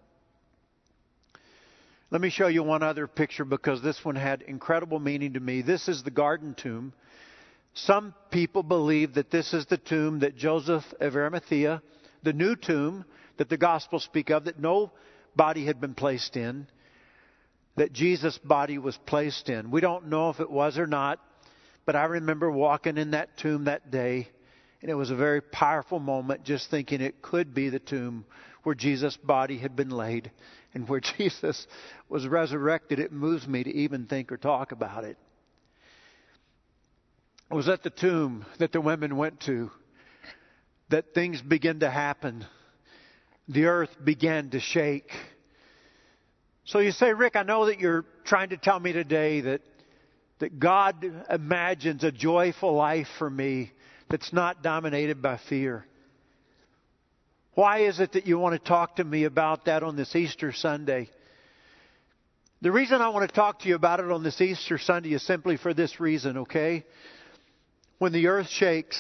Let 2.11 2.21
me 2.21 2.31
show 2.31 2.49
you 2.49 2.65
one 2.65 2.83
other 2.83 3.07
picture 3.07 3.45
because 3.45 3.83
this 3.83 4.05
one 4.05 4.17
had 4.17 4.43
incredible 4.43 4.99
meaning 4.99 5.35
to 5.35 5.41
me. 5.41 5.63
This 5.63 5.89
is 5.89 6.03
the 6.03 6.11
garden 6.11 6.55
tomb. 6.55 6.93
Some 7.75 8.15
people 8.33 8.65
believe 8.65 9.15
that 9.15 9.31
this 9.31 9.55
is 9.55 9.67
the 9.67 9.77
tomb 9.77 10.21
that 10.21 10.37
Joseph 10.37 10.85
of 11.01 11.15
Arimathea, 11.15 11.83
the 12.25 12.33
new 12.33 12.57
tomb 12.57 13.05
that 13.37 13.49
the 13.49 13.57
Gospels 13.57 14.03
speak 14.03 14.31
of, 14.31 14.45
that 14.45 14.59
no 14.59 14.91
body 15.37 15.65
had 15.65 15.81
been 15.81 15.95
placed 15.95 16.37
in, 16.37 16.67
that 17.77 17.93
Jesus' 17.93 18.39
body 18.39 18.79
was 18.79 18.99
placed 19.07 19.49
in. 19.49 19.71
We 19.71 19.81
don't 19.81 20.09
know 20.09 20.31
if 20.31 20.41
it 20.41 20.51
was 20.51 20.79
or 20.79 20.89
not. 20.89 21.21
But 21.91 21.97
I 21.97 22.05
remember 22.05 22.49
walking 22.49 22.99
in 22.99 23.11
that 23.11 23.37
tomb 23.37 23.65
that 23.65 23.91
day, 23.91 24.29
and 24.81 24.89
it 24.89 24.95
was 24.95 25.11
a 25.11 25.17
very 25.17 25.41
powerful 25.41 25.99
moment 25.99 26.45
just 26.45 26.71
thinking 26.71 27.01
it 27.01 27.21
could 27.21 27.53
be 27.53 27.69
the 27.69 27.81
tomb 27.81 28.27
where 28.63 28.77
Jesus' 28.77 29.17
body 29.17 29.59
had 29.59 29.75
been 29.75 29.91
laid 29.91 30.31
and 30.73 30.89
where 30.89 31.01
Jesus 31.19 31.67
was 32.09 32.29
resurrected. 32.29 33.01
It 33.01 33.11
moves 33.11 33.49
me 33.49 33.65
to 33.65 33.75
even 33.75 34.07
think 34.07 34.31
or 34.31 34.37
talk 34.37 34.71
about 34.71 35.03
it. 35.03 35.19
It 37.51 37.55
was 37.55 37.69
at 37.69 37.83
the 37.83 37.91
tomb 37.91 38.47
that 38.61 38.71
the 38.71 38.81
women 38.81 39.17
went 39.17 39.41
to 39.47 39.73
that 40.91 41.13
things 41.13 41.43
began 41.43 41.81
to 41.81 41.91
happen. 41.91 42.47
The 43.49 43.65
earth 43.65 43.97
began 44.05 44.51
to 44.51 44.61
shake. 44.61 45.11
So 46.67 46.79
you 46.79 46.93
say, 46.93 47.13
Rick, 47.13 47.35
I 47.35 47.43
know 47.43 47.67
that 47.67 47.81
you're 47.81 48.05
trying 48.25 48.51
to 48.51 48.57
tell 48.57 48.79
me 48.79 48.93
today 48.93 49.41
that 49.41 49.63
that 50.41 50.59
God 50.59 51.05
imagines 51.31 52.03
a 52.03 52.11
joyful 52.11 52.75
life 52.75 53.09
for 53.19 53.31
me 53.31 53.71
that's 54.09 54.33
not 54.33 54.63
dominated 54.63 55.23
by 55.23 55.39
fear. 55.49 55.87
Why 57.55 57.81
is 57.81 58.01
it 58.01 58.13
that 58.13 58.27
you 58.27 58.39
want 58.39 58.55
to 58.55 58.69
talk 58.69 58.97
to 58.97 59.05
me 59.05 59.25
about 59.25 59.67
that 59.67 59.83
on 59.83 59.97
this 59.97 60.17
Easter 60.17 60.53
Sunday? 60.53 61.11
The 62.63 62.73
reason 62.73 63.01
I 63.01 63.11
want 63.11 63.29
to 63.29 63.35
talk 63.35 63.61
to 63.61 63.69
you 63.69 63.75
about 63.75 64.01
it 64.01 64.11
on 64.11 64.23
this 64.23 64.41
Easter 64.41 64.79
Sunday 64.79 65.13
is 65.13 65.23
simply 65.23 65.57
for 65.57 65.73
this 65.75 66.01
reason, 66.01 66.39
okay? 66.39 66.85
When 67.99 68.13
the 68.13 68.29
earth 68.29 68.49
shakes, 68.49 68.99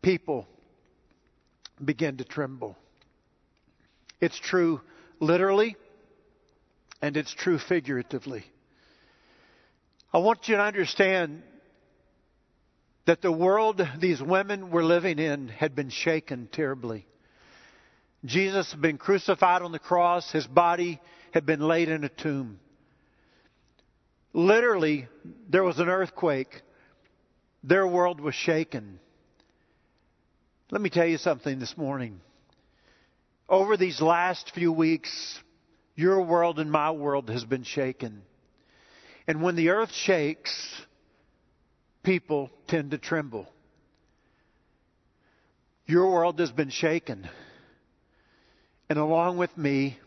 people 0.00 0.46
begin 1.82 2.16
to 2.18 2.24
tremble. 2.24 2.76
It's 4.20 4.38
true 4.38 4.80
literally, 5.20 5.76
and 7.02 7.16
it's 7.16 7.32
true 7.32 7.58
figuratively. 7.58 8.44
I 10.12 10.18
want 10.18 10.48
you 10.48 10.56
to 10.56 10.62
understand 10.62 11.42
that 13.06 13.22
the 13.22 13.32
world 13.32 13.80
these 13.98 14.22
women 14.22 14.70
were 14.70 14.84
living 14.84 15.18
in 15.18 15.48
had 15.48 15.74
been 15.74 15.88
shaken 15.88 16.48
terribly. 16.52 17.06
Jesus 18.24 18.70
had 18.70 18.80
been 18.80 18.98
crucified 18.98 19.62
on 19.62 19.72
the 19.72 19.78
cross, 19.78 20.30
his 20.30 20.46
body 20.46 21.00
had 21.32 21.46
been 21.46 21.60
laid 21.60 21.88
in 21.88 22.04
a 22.04 22.08
tomb. 22.08 22.60
Literally, 24.34 25.08
there 25.48 25.64
was 25.64 25.78
an 25.78 25.88
earthquake. 25.88 26.62
Their 27.64 27.86
world 27.86 28.20
was 28.20 28.34
shaken. 28.34 28.98
Let 30.70 30.80
me 30.80 30.90
tell 30.90 31.06
you 31.06 31.18
something 31.18 31.58
this 31.58 31.76
morning. 31.76 32.20
Over 33.48 33.76
these 33.76 34.00
last 34.00 34.52
few 34.54 34.72
weeks, 34.72 35.38
your 35.96 36.22
world 36.22 36.58
and 36.58 36.70
my 36.70 36.90
world 36.90 37.28
has 37.30 37.44
been 37.44 37.64
shaken. 37.64 38.22
And 39.26 39.42
when 39.42 39.56
the 39.56 39.70
earth 39.70 39.92
shakes, 39.92 40.82
people 42.02 42.50
tend 42.66 42.90
to 42.90 42.98
tremble. 42.98 43.46
Your 45.86 46.10
world 46.10 46.38
has 46.40 46.50
been 46.50 46.70
shaken. 46.70 47.28
And 48.88 48.98
along 48.98 49.38
with 49.38 49.56
me, 49.56 49.98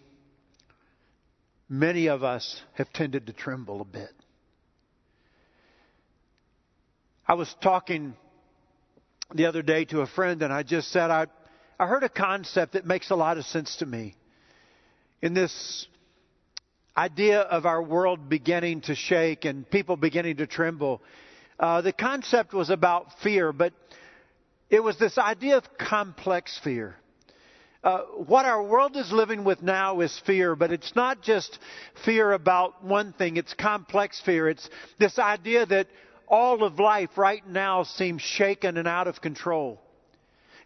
many 1.69 2.07
of 2.07 2.23
us 2.23 2.61
have 2.73 2.91
tended 2.91 3.27
to 3.27 3.33
tremble 3.33 3.81
a 3.81 3.85
bit. 3.85 4.11
I 7.27 7.33
was 7.33 7.53
talking 7.61 8.15
the 9.33 9.47
other 9.47 9.61
day 9.61 9.85
to 9.85 10.01
a 10.01 10.07
friend, 10.07 10.43
and 10.43 10.53
I 10.53 10.63
just 10.63 10.91
said, 10.91 11.09
I, 11.09 11.27
I 11.79 11.87
heard 11.87 12.03
a 12.03 12.09
concept 12.09 12.73
that 12.73 12.85
makes 12.85 13.09
a 13.09 13.15
lot 13.15 13.37
of 13.37 13.45
sense 13.45 13.77
to 13.77 13.85
me. 13.85 14.15
In 15.21 15.33
this 15.33 15.87
idea 16.97 17.41
of 17.41 17.65
our 17.65 17.81
world 17.81 18.29
beginning 18.29 18.81
to 18.81 18.95
shake 18.95 19.45
and 19.45 19.69
people 19.69 19.97
beginning 19.97 20.37
to 20.37 20.47
tremble. 20.47 21.01
Uh, 21.59 21.81
the 21.81 21.93
concept 21.93 22.53
was 22.53 22.69
about 22.69 23.07
fear, 23.21 23.51
but 23.51 23.73
it 24.69 24.81
was 24.81 24.97
this 24.97 25.17
idea 25.17 25.57
of 25.57 25.77
complex 25.77 26.59
fear. 26.63 26.95
Uh, 27.83 27.99
what 28.25 28.45
our 28.45 28.63
world 28.63 28.97
is 28.97 29.11
living 29.11 29.43
with 29.43 29.61
now 29.61 29.99
is 30.01 30.19
fear, 30.25 30.55
but 30.55 30.71
it's 30.71 30.95
not 30.95 31.21
just 31.21 31.59
fear 32.03 32.31
about 32.31 32.83
one 32.83 33.13
thing, 33.13 33.37
it's 33.37 33.53
complex 33.53 34.19
fear. 34.25 34.49
It's 34.49 34.67
this 34.97 35.19
idea 35.19 35.65
that 35.67 35.87
all 36.27 36.63
of 36.63 36.79
life 36.79 37.15
right 37.15 37.47
now 37.47 37.83
seems 37.83 38.23
shaken 38.23 38.77
and 38.77 38.87
out 38.87 39.07
of 39.07 39.21
control. 39.21 39.79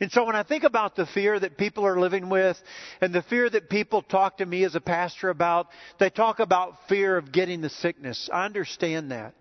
And 0.02 0.12
so 0.12 0.24
when 0.24 0.36
I 0.36 0.44
think 0.44 0.64
about 0.64 0.96
the 0.96 1.06
fear 1.06 1.38
that 1.38 1.58
people 1.58 1.86
are 1.86 2.00
living 2.00 2.30
with 2.30 2.58
and 3.02 3.14
the 3.14 3.22
fear 3.24 3.50
that 3.50 3.70
people 3.70 4.02
talk 4.02 4.38
to 4.38 4.46
me 4.46 4.64
as 4.64 4.76
a 4.76 4.82
pastor 4.82 5.30
about, 5.30 5.68
they 6.00 6.10
talk 6.10 6.40
about 6.40 6.76
fear 6.88 7.18
of 7.18 7.32
getting 7.32 7.60
the 7.62 7.70
sickness. 7.70 8.30
I 8.32 8.46
understand 8.46 9.12
that. 9.12 9.34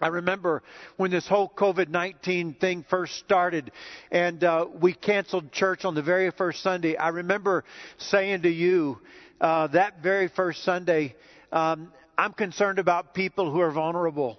I 0.00 0.08
remember 0.08 0.62
when 0.96 1.10
this 1.10 1.26
whole 1.26 1.48
COVID 1.48 1.88
19 1.88 2.54
thing 2.54 2.84
first 2.88 3.16
started 3.16 3.72
and 4.12 4.42
uh, 4.44 4.66
we 4.80 4.92
canceled 4.92 5.50
church 5.50 5.84
on 5.84 5.94
the 5.94 6.02
very 6.02 6.30
first 6.30 6.62
Sunday. 6.62 6.96
I 6.96 7.08
remember 7.08 7.64
saying 7.98 8.42
to 8.42 8.50
you 8.50 8.98
uh, 9.40 9.66
that 9.68 10.00
very 10.00 10.28
first 10.28 10.62
Sunday, 10.62 11.16
um, 11.50 11.92
I'm 12.16 12.32
concerned 12.32 12.78
about 12.78 13.12
people 13.12 13.50
who 13.50 13.60
are 13.60 13.72
vulnerable 13.72 14.38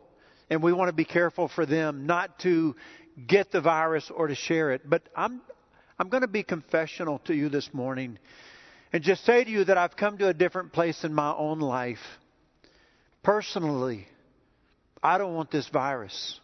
and 0.49 0.63
we 0.63 0.73
want 0.73 0.89
to 0.89 0.93
be 0.93 1.05
careful 1.05 1.47
for 1.47 1.65
them 1.65 2.05
not 2.05 2.39
to 2.39 2.75
get 3.27 3.51
the 3.51 3.61
virus 3.61 4.11
or 4.13 4.27
to 4.27 4.35
share 4.35 4.71
it. 4.71 4.89
But 4.89 5.03
I'm, 5.15 5.41
I'm 5.97 6.09
going 6.09 6.21
to 6.21 6.27
be 6.27 6.43
confessional 6.43 7.19
to 7.25 7.33
you 7.33 7.49
this 7.49 7.73
morning 7.73 8.17
and 8.91 9.03
just 9.03 9.25
say 9.25 9.43
to 9.43 9.49
you 9.49 9.65
that 9.65 9.77
I've 9.77 9.95
come 9.95 10.17
to 10.17 10.27
a 10.27 10.33
different 10.33 10.73
place 10.73 11.03
in 11.03 11.13
my 11.13 11.33
own 11.33 11.59
life. 11.59 11.99
Personally, 13.21 14.07
I 15.03 15.17
don't 15.17 15.33
want 15.33 15.51
this 15.51 15.67
virus. 15.69 16.39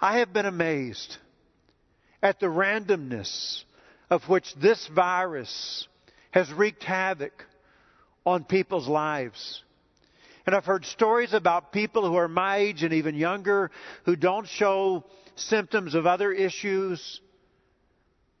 I 0.00 0.18
have 0.18 0.32
been 0.32 0.46
amazed 0.46 1.18
at 2.22 2.40
the 2.40 2.46
randomness 2.46 3.62
of 4.08 4.28
which 4.28 4.54
this 4.54 4.86
virus 4.88 5.86
has 6.32 6.52
wreaked 6.52 6.82
havoc 6.82 7.44
on 8.26 8.44
people's 8.44 8.88
lives. 8.88 9.62
And 10.46 10.54
I've 10.54 10.64
heard 10.64 10.84
stories 10.84 11.32
about 11.32 11.72
people 11.72 12.08
who 12.08 12.16
are 12.16 12.28
my 12.28 12.58
age 12.58 12.82
and 12.82 12.94
even 12.94 13.14
younger 13.14 13.70
who 14.04 14.16
don't 14.16 14.48
show 14.48 15.04
symptoms 15.40 15.94
of 15.94 16.06
other 16.06 16.32
issues, 16.32 17.20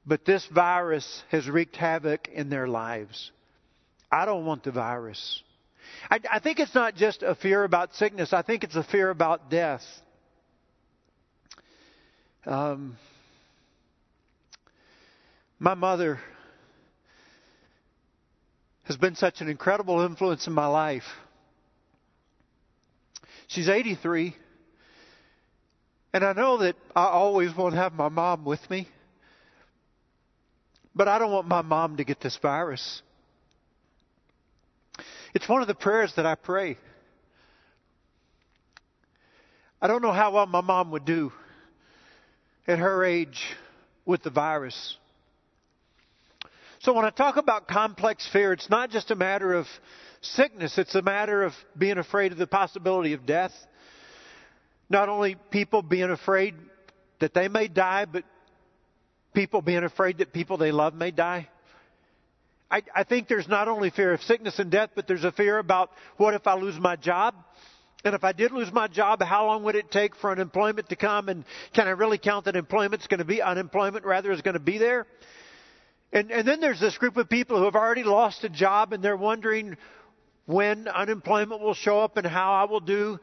but 0.06 0.24
this 0.24 0.46
virus 0.46 1.22
has 1.30 1.48
wreaked 1.48 1.76
havoc 1.76 2.28
in 2.28 2.50
their 2.50 2.66
lives. 2.68 3.30
I 4.10 4.24
don't 4.24 4.44
want 4.44 4.64
the 4.64 4.72
virus. 4.72 5.42
I, 6.10 6.20
I 6.30 6.38
think 6.38 6.58
it's 6.58 6.74
not 6.74 6.94
just 6.94 7.22
a 7.22 7.34
fear 7.34 7.64
about 7.64 7.94
sickness, 7.94 8.32
I 8.32 8.42
think 8.42 8.64
it's 8.64 8.76
a 8.76 8.84
fear 8.84 9.10
about 9.10 9.50
death. 9.50 9.84
Um, 12.46 12.96
my 15.58 15.74
mother 15.74 16.18
has 18.84 18.96
been 18.96 19.14
such 19.14 19.40
an 19.40 19.48
incredible 19.48 20.00
influence 20.00 20.46
in 20.46 20.52
my 20.52 20.66
life. 20.66 21.04
She's 23.46 23.68
83. 23.68 24.34
And 26.12 26.24
I 26.24 26.32
know 26.32 26.58
that 26.58 26.76
I 26.94 27.04
always 27.04 27.54
want 27.56 27.74
to 27.74 27.80
have 27.80 27.92
my 27.92 28.08
mom 28.08 28.44
with 28.44 28.68
me. 28.68 28.88
But 30.94 31.08
I 31.08 31.18
don't 31.18 31.30
want 31.30 31.46
my 31.46 31.62
mom 31.62 31.98
to 31.98 32.04
get 32.04 32.20
this 32.20 32.36
virus. 32.36 33.02
It's 35.34 35.48
one 35.48 35.62
of 35.62 35.68
the 35.68 35.74
prayers 35.74 36.12
that 36.16 36.26
I 36.26 36.34
pray. 36.34 36.76
I 39.80 39.86
don't 39.86 40.02
know 40.02 40.12
how 40.12 40.32
well 40.32 40.46
my 40.46 40.60
mom 40.60 40.90
would 40.90 41.04
do 41.04 41.32
at 42.66 42.78
her 42.78 43.04
age 43.04 43.40
with 44.04 44.22
the 44.22 44.30
virus. 44.30 44.96
So 46.80 46.92
when 46.92 47.04
I 47.04 47.10
talk 47.10 47.36
about 47.36 47.68
complex 47.68 48.28
fear, 48.32 48.52
it's 48.52 48.68
not 48.68 48.90
just 48.90 49.10
a 49.10 49.14
matter 49.14 49.54
of 49.54 49.66
sickness, 50.22 50.76
it's 50.76 50.94
a 50.94 51.02
matter 51.02 51.42
of 51.42 51.52
being 51.78 51.98
afraid 51.98 52.32
of 52.32 52.38
the 52.38 52.46
possibility 52.46 53.12
of 53.12 53.24
death. 53.24 53.52
Not 54.90 55.08
only 55.08 55.36
people 55.50 55.82
being 55.82 56.10
afraid 56.10 56.54
that 57.20 57.32
they 57.32 57.48
may 57.48 57.68
die, 57.68 58.04
but 58.04 58.24
people 59.32 59.62
being 59.62 59.84
afraid 59.84 60.18
that 60.18 60.32
people 60.32 60.58
they 60.58 60.72
love 60.72 60.94
may 60.94 61.12
die. 61.12 61.48
I, 62.70 62.82
I 62.94 63.04
think 63.04 63.28
there's 63.28 63.48
not 63.48 63.68
only 63.68 63.90
fear 63.90 64.12
of 64.12 64.20
sickness 64.22 64.58
and 64.58 64.70
death, 64.70 64.90
but 64.94 65.06
there's 65.06 65.24
a 65.24 65.32
fear 65.32 65.58
about 65.58 65.90
what 66.16 66.34
if 66.34 66.46
I 66.46 66.54
lose 66.54 66.78
my 66.78 66.96
job? 66.96 67.34
And 68.04 68.14
if 68.14 68.24
I 68.24 68.32
did 68.32 68.52
lose 68.52 68.72
my 68.72 68.88
job, 68.88 69.22
how 69.22 69.46
long 69.46 69.64
would 69.64 69.74
it 69.74 69.90
take 69.90 70.16
for 70.16 70.30
unemployment 70.30 70.88
to 70.88 70.96
come? 70.96 71.28
And 71.28 71.44
can 71.74 71.86
I 71.86 71.90
really 71.90 72.18
count 72.18 72.46
that 72.46 72.56
employment's 72.56 73.06
going 73.06 73.18
to 73.18 73.24
be 73.24 73.42
unemployment 73.42 74.04
rather 74.04 74.32
is 74.32 74.40
going 74.40 74.54
to 74.54 74.60
be 74.60 74.78
there? 74.78 75.06
And, 76.12 76.30
and 76.30 76.46
then 76.48 76.60
there's 76.60 76.80
this 76.80 76.96
group 76.98 77.16
of 77.16 77.28
people 77.28 77.58
who 77.58 77.64
have 77.64 77.76
already 77.76 78.04
lost 78.04 78.42
a 78.42 78.48
job 78.48 78.92
and 78.92 79.02
they're 79.02 79.16
wondering 79.16 79.76
when 80.46 80.88
unemployment 80.88 81.60
will 81.60 81.74
show 81.74 82.00
up 82.00 82.16
and 82.16 82.26
how 82.26 82.52
I 82.52 82.64
will 82.64 82.80
do. 82.80 83.20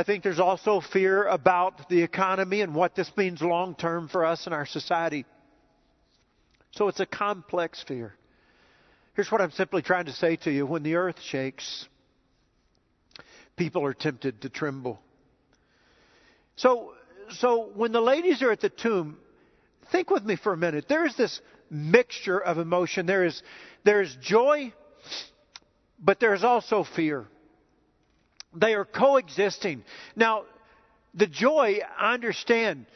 I 0.00 0.02
think 0.02 0.22
there's 0.22 0.40
also 0.40 0.80
fear 0.80 1.26
about 1.26 1.90
the 1.90 2.00
economy 2.02 2.62
and 2.62 2.74
what 2.74 2.94
this 2.94 3.14
means 3.18 3.42
long 3.42 3.74
term 3.74 4.08
for 4.08 4.24
us 4.24 4.46
and 4.46 4.54
our 4.54 4.64
society. 4.64 5.26
So 6.70 6.88
it's 6.88 7.00
a 7.00 7.06
complex 7.06 7.84
fear. 7.86 8.14
Here's 9.12 9.30
what 9.30 9.42
I'm 9.42 9.50
simply 9.50 9.82
trying 9.82 10.06
to 10.06 10.12
say 10.12 10.36
to 10.36 10.50
you 10.50 10.64
when 10.64 10.84
the 10.84 10.94
earth 10.94 11.20
shakes, 11.20 11.86
people 13.58 13.84
are 13.84 13.92
tempted 13.92 14.40
to 14.40 14.48
tremble. 14.48 14.98
So, 16.56 16.94
so 17.32 17.70
when 17.74 17.92
the 17.92 18.00
ladies 18.00 18.40
are 18.40 18.52
at 18.52 18.62
the 18.62 18.70
tomb, 18.70 19.18
think 19.92 20.08
with 20.08 20.24
me 20.24 20.36
for 20.36 20.54
a 20.54 20.56
minute. 20.56 20.86
There 20.88 21.04
is 21.04 21.14
this 21.14 21.42
mixture 21.68 22.38
of 22.38 22.56
emotion. 22.56 23.04
There 23.04 23.26
is, 23.26 23.42
there 23.84 24.00
is 24.00 24.16
joy, 24.22 24.72
but 26.02 26.20
there 26.20 26.32
is 26.32 26.42
also 26.42 26.84
fear. 26.84 27.26
They 28.54 28.74
are 28.74 28.84
coexisting. 28.84 29.84
Now, 30.16 30.44
the 31.14 31.26
joy, 31.26 31.78
I 31.98 32.14
understand. 32.14 32.86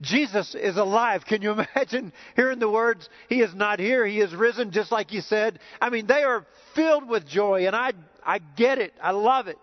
Jesus 0.00 0.54
is 0.54 0.76
alive. 0.76 1.24
Can 1.24 1.42
you 1.42 1.52
imagine 1.74 2.12
hearing 2.36 2.58
the 2.58 2.70
words, 2.70 3.08
He 3.28 3.40
is 3.40 3.54
not 3.54 3.78
here, 3.78 4.04
He 4.06 4.20
is 4.20 4.34
risen, 4.34 4.70
just 4.70 4.92
like 4.92 5.12
you 5.12 5.20
said? 5.20 5.58
I 5.80 5.90
mean, 5.90 6.06
they 6.06 6.22
are 6.22 6.46
filled 6.74 7.08
with 7.08 7.26
joy, 7.26 7.66
and 7.66 7.76
I, 7.76 7.92
I 8.24 8.38
get 8.38 8.78
it. 8.78 8.92
I 9.02 9.12
love 9.12 9.48
it. 9.48 9.58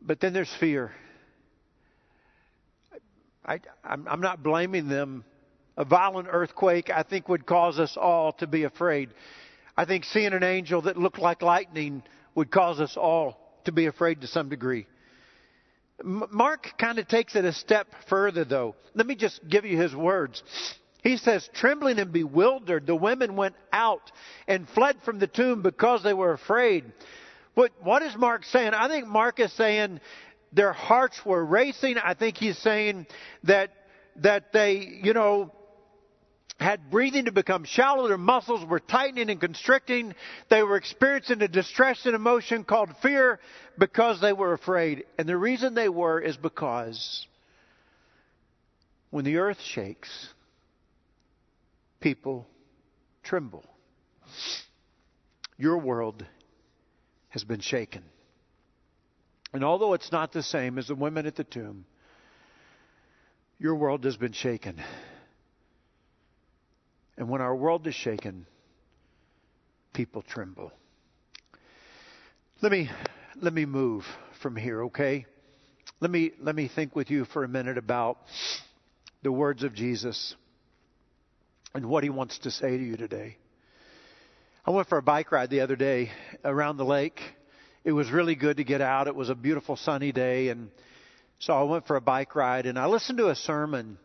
But 0.00 0.20
then 0.20 0.32
there's 0.32 0.52
fear. 0.58 0.92
I, 3.44 3.60
I'm, 3.84 4.06
I'm 4.08 4.20
not 4.20 4.42
blaming 4.42 4.88
them. 4.88 5.24
A 5.76 5.84
violent 5.84 6.28
earthquake, 6.30 6.90
I 6.90 7.02
think, 7.02 7.28
would 7.28 7.46
cause 7.46 7.78
us 7.78 7.96
all 7.96 8.32
to 8.34 8.46
be 8.46 8.64
afraid. 8.64 9.10
I 9.76 9.86
think 9.86 10.04
seeing 10.04 10.34
an 10.34 10.42
angel 10.42 10.82
that 10.82 10.98
looked 10.98 11.18
like 11.18 11.40
lightning 11.40 12.02
would 12.34 12.50
cause 12.50 12.80
us 12.80 12.96
all 12.96 13.38
to 13.64 13.72
be 13.72 13.86
afraid 13.86 14.20
to 14.22 14.26
some 14.26 14.48
degree. 14.48 14.86
Mark 16.02 16.74
kind 16.78 16.98
of 16.98 17.06
takes 17.06 17.36
it 17.36 17.44
a 17.44 17.52
step 17.52 17.88
further, 18.08 18.44
though. 18.44 18.74
Let 18.94 19.06
me 19.06 19.14
just 19.14 19.46
give 19.48 19.64
you 19.64 19.80
his 19.80 19.94
words. 19.94 20.42
He 21.02 21.16
says, 21.16 21.48
trembling 21.54 21.98
and 21.98 22.12
bewildered, 22.12 22.86
the 22.86 22.94
women 22.94 23.36
went 23.36 23.54
out 23.72 24.12
and 24.46 24.68
fled 24.68 24.96
from 25.04 25.18
the 25.18 25.26
tomb 25.26 25.62
because 25.62 26.02
they 26.02 26.14
were 26.14 26.32
afraid. 26.32 26.92
What, 27.54 27.72
what 27.82 28.02
is 28.02 28.16
Mark 28.16 28.44
saying? 28.44 28.72
I 28.74 28.88
think 28.88 29.06
Mark 29.06 29.40
is 29.40 29.52
saying 29.52 30.00
their 30.52 30.72
hearts 30.72 31.24
were 31.24 31.44
racing. 31.44 31.98
I 31.98 32.14
think 32.14 32.36
he's 32.36 32.58
saying 32.58 33.06
that, 33.44 33.70
that 34.16 34.52
they, 34.52 35.00
you 35.02 35.12
know, 35.12 35.52
had 36.62 36.90
breathing 36.90 37.26
to 37.26 37.32
become 37.32 37.64
shallow. 37.64 38.08
Their 38.08 38.18
muscles 38.18 38.64
were 38.64 38.80
tightening 38.80 39.30
and 39.30 39.40
constricting. 39.40 40.14
They 40.48 40.62
were 40.62 40.76
experiencing 40.76 41.42
a 41.42 41.48
distress 41.48 42.06
and 42.06 42.14
emotion 42.14 42.64
called 42.64 42.90
fear 43.02 43.40
because 43.78 44.20
they 44.20 44.32
were 44.32 44.52
afraid. 44.52 45.04
And 45.18 45.28
the 45.28 45.36
reason 45.36 45.74
they 45.74 45.88
were 45.88 46.20
is 46.20 46.36
because 46.36 47.26
when 49.10 49.24
the 49.24 49.36
earth 49.36 49.60
shakes, 49.60 50.28
people 52.00 52.46
tremble. 53.22 53.64
Your 55.58 55.78
world 55.78 56.24
has 57.28 57.44
been 57.44 57.60
shaken. 57.60 58.02
And 59.52 59.64
although 59.64 59.92
it's 59.92 60.10
not 60.10 60.32
the 60.32 60.42
same 60.42 60.78
as 60.78 60.88
the 60.88 60.94
women 60.94 61.26
at 61.26 61.36
the 61.36 61.44
tomb, 61.44 61.84
your 63.58 63.74
world 63.74 64.04
has 64.04 64.16
been 64.16 64.32
shaken. 64.32 64.82
And 67.22 67.30
when 67.30 67.40
our 67.40 67.54
world 67.54 67.86
is 67.86 67.94
shaken, 67.94 68.46
people 69.92 70.22
tremble. 70.22 70.72
Let 72.60 72.72
me 72.72 72.90
let 73.40 73.52
me 73.52 73.64
move 73.64 74.04
from 74.42 74.56
here, 74.56 74.86
okay? 74.86 75.26
Let 76.00 76.10
me 76.10 76.32
let 76.40 76.56
me 76.56 76.66
think 76.66 76.96
with 76.96 77.12
you 77.12 77.24
for 77.26 77.44
a 77.44 77.48
minute 77.48 77.78
about 77.78 78.18
the 79.22 79.30
words 79.30 79.62
of 79.62 79.72
Jesus 79.72 80.34
and 81.72 81.86
what 81.86 82.02
he 82.02 82.10
wants 82.10 82.38
to 82.40 82.50
say 82.50 82.76
to 82.76 82.82
you 82.82 82.96
today. 82.96 83.36
I 84.66 84.72
went 84.72 84.88
for 84.88 84.98
a 84.98 85.02
bike 85.02 85.30
ride 85.30 85.48
the 85.48 85.60
other 85.60 85.76
day 85.76 86.10
around 86.44 86.76
the 86.76 86.84
lake. 86.84 87.20
It 87.84 87.92
was 87.92 88.10
really 88.10 88.34
good 88.34 88.56
to 88.56 88.64
get 88.64 88.80
out. 88.80 89.06
It 89.06 89.14
was 89.14 89.30
a 89.30 89.36
beautiful 89.36 89.76
sunny 89.76 90.10
day 90.10 90.48
and 90.48 90.72
so 91.38 91.54
I 91.54 91.62
went 91.62 91.86
for 91.86 91.94
a 91.94 92.00
bike 92.00 92.34
ride 92.34 92.66
and 92.66 92.76
I 92.76 92.86
listened 92.86 93.18
to 93.18 93.28
a 93.28 93.36
sermon 93.36 93.96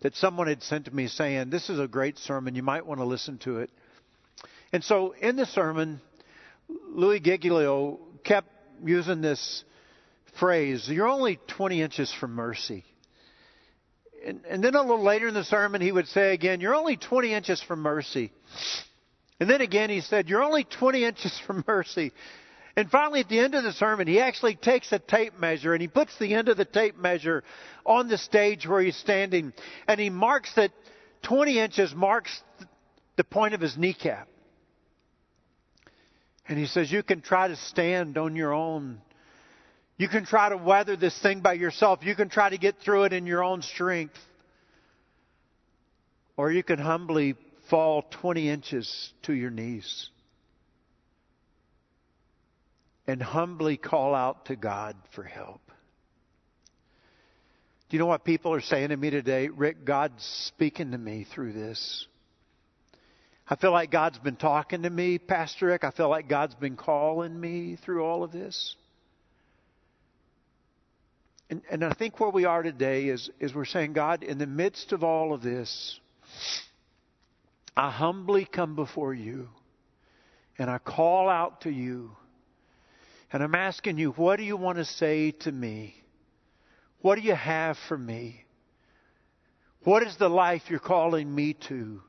that 0.00 0.14
someone 0.14 0.46
had 0.46 0.62
sent 0.62 0.84
to 0.86 0.94
me 0.94 1.08
saying, 1.08 1.50
This 1.50 1.70
is 1.70 1.78
a 1.78 1.88
great 1.88 2.18
sermon. 2.18 2.54
You 2.54 2.62
might 2.62 2.86
want 2.86 3.00
to 3.00 3.04
listen 3.04 3.38
to 3.38 3.58
it. 3.58 3.70
And 4.72 4.84
so 4.84 5.12
in 5.12 5.36
the 5.36 5.46
sermon, 5.46 6.00
Louis 6.68 7.20
Giglio 7.20 7.98
kept 8.24 8.48
using 8.84 9.20
this 9.20 9.64
phrase, 10.38 10.88
You're 10.88 11.08
only 11.08 11.38
20 11.48 11.82
inches 11.82 12.12
from 12.12 12.32
mercy. 12.32 12.84
And, 14.24 14.44
and 14.48 14.62
then 14.62 14.74
a 14.74 14.80
little 14.80 15.02
later 15.02 15.28
in 15.28 15.34
the 15.34 15.44
sermon, 15.44 15.80
he 15.80 15.92
would 15.92 16.08
say 16.08 16.32
again, 16.34 16.60
You're 16.60 16.74
only 16.74 16.96
20 16.96 17.32
inches 17.32 17.62
from 17.62 17.80
mercy. 17.80 18.32
And 19.40 19.48
then 19.48 19.60
again, 19.60 19.90
he 19.90 20.00
said, 20.00 20.28
You're 20.28 20.42
only 20.42 20.64
20 20.64 21.04
inches 21.04 21.38
from 21.46 21.64
mercy. 21.66 22.12
And 22.78 22.88
finally, 22.88 23.18
at 23.18 23.28
the 23.28 23.40
end 23.40 23.56
of 23.56 23.64
the 23.64 23.72
sermon, 23.72 24.06
he 24.06 24.20
actually 24.20 24.54
takes 24.54 24.92
a 24.92 25.00
tape 25.00 25.36
measure 25.36 25.72
and 25.72 25.82
he 25.82 25.88
puts 25.88 26.16
the 26.16 26.32
end 26.32 26.48
of 26.48 26.56
the 26.56 26.64
tape 26.64 26.96
measure 26.96 27.42
on 27.84 28.06
the 28.06 28.16
stage 28.16 28.68
where 28.68 28.80
he's 28.80 28.96
standing. 28.96 29.52
And 29.88 29.98
he 29.98 30.10
marks 30.10 30.54
that 30.54 30.70
20 31.22 31.58
inches 31.58 31.92
marks 31.92 32.40
the 33.16 33.24
point 33.24 33.54
of 33.54 33.60
his 33.60 33.76
kneecap. 33.76 34.28
And 36.46 36.56
he 36.56 36.66
says, 36.66 36.92
You 36.92 37.02
can 37.02 37.20
try 37.20 37.48
to 37.48 37.56
stand 37.56 38.16
on 38.16 38.36
your 38.36 38.54
own. 38.54 39.00
You 39.96 40.06
can 40.06 40.24
try 40.24 40.48
to 40.48 40.56
weather 40.56 40.94
this 40.94 41.20
thing 41.20 41.40
by 41.40 41.54
yourself. 41.54 42.04
You 42.04 42.14
can 42.14 42.28
try 42.28 42.48
to 42.48 42.58
get 42.58 42.76
through 42.78 43.06
it 43.06 43.12
in 43.12 43.26
your 43.26 43.42
own 43.42 43.62
strength. 43.62 44.14
Or 46.36 46.52
you 46.52 46.62
can 46.62 46.78
humbly 46.78 47.34
fall 47.70 48.02
20 48.02 48.48
inches 48.48 49.12
to 49.22 49.32
your 49.32 49.50
knees 49.50 50.10
and 53.08 53.22
humbly 53.22 53.78
call 53.78 54.14
out 54.14 54.44
to 54.44 54.54
God 54.54 54.94
for 55.14 55.24
help. 55.24 55.62
Do 57.88 57.96
you 57.96 57.98
know 57.98 58.06
what 58.06 58.22
people 58.22 58.52
are 58.52 58.60
saying 58.60 58.90
to 58.90 58.96
me 58.96 59.08
today? 59.08 59.48
Rick, 59.48 59.86
God's 59.86 60.22
speaking 60.22 60.90
to 60.90 60.98
me 60.98 61.24
through 61.34 61.54
this. 61.54 62.06
I 63.48 63.56
feel 63.56 63.72
like 63.72 63.90
God's 63.90 64.18
been 64.18 64.36
talking 64.36 64.82
to 64.82 64.90
me, 64.90 65.16
Pastor 65.16 65.66
Rick. 65.66 65.84
I 65.84 65.90
feel 65.90 66.10
like 66.10 66.28
God's 66.28 66.54
been 66.54 66.76
calling 66.76 67.40
me 67.40 67.78
through 67.82 68.04
all 68.04 68.22
of 68.22 68.30
this. 68.30 68.76
And, 71.48 71.62
and 71.70 71.82
I 71.82 71.94
think 71.94 72.20
where 72.20 72.28
we 72.28 72.44
are 72.44 72.62
today 72.62 73.06
is, 73.06 73.30
is 73.40 73.54
we're 73.54 73.64
saying, 73.64 73.94
God, 73.94 74.22
in 74.22 74.36
the 74.36 74.46
midst 74.46 74.92
of 74.92 75.02
all 75.02 75.32
of 75.32 75.40
this, 75.40 75.98
I 77.74 77.90
humbly 77.90 78.44
come 78.44 78.76
before 78.76 79.14
you 79.14 79.48
and 80.58 80.68
I 80.68 80.76
call 80.76 81.30
out 81.30 81.62
to 81.62 81.70
you. 81.70 82.10
And 83.32 83.42
I'm 83.42 83.54
asking 83.54 83.98
you, 83.98 84.12
what 84.12 84.36
do 84.36 84.42
you 84.44 84.56
want 84.56 84.78
to 84.78 84.84
say 84.84 85.32
to 85.32 85.52
me? 85.52 85.94
What 87.00 87.16
do 87.16 87.22
you 87.22 87.34
have 87.34 87.76
for 87.88 87.98
me? 87.98 88.44
What 89.84 90.02
is 90.02 90.16
the 90.16 90.28
life 90.28 90.62
you're 90.68 90.80
calling 90.80 91.32
me 91.32 91.54
to 91.68 92.02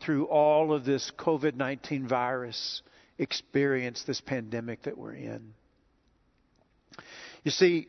through 0.00 0.26
all 0.26 0.72
of 0.72 0.84
this 0.84 1.10
COVID 1.18 1.54
19 1.54 2.08
virus 2.08 2.82
experience, 3.18 4.02
this 4.02 4.20
pandemic 4.20 4.82
that 4.82 4.98
we're 4.98 5.14
in? 5.14 5.54
You 7.44 7.50
see, 7.50 7.88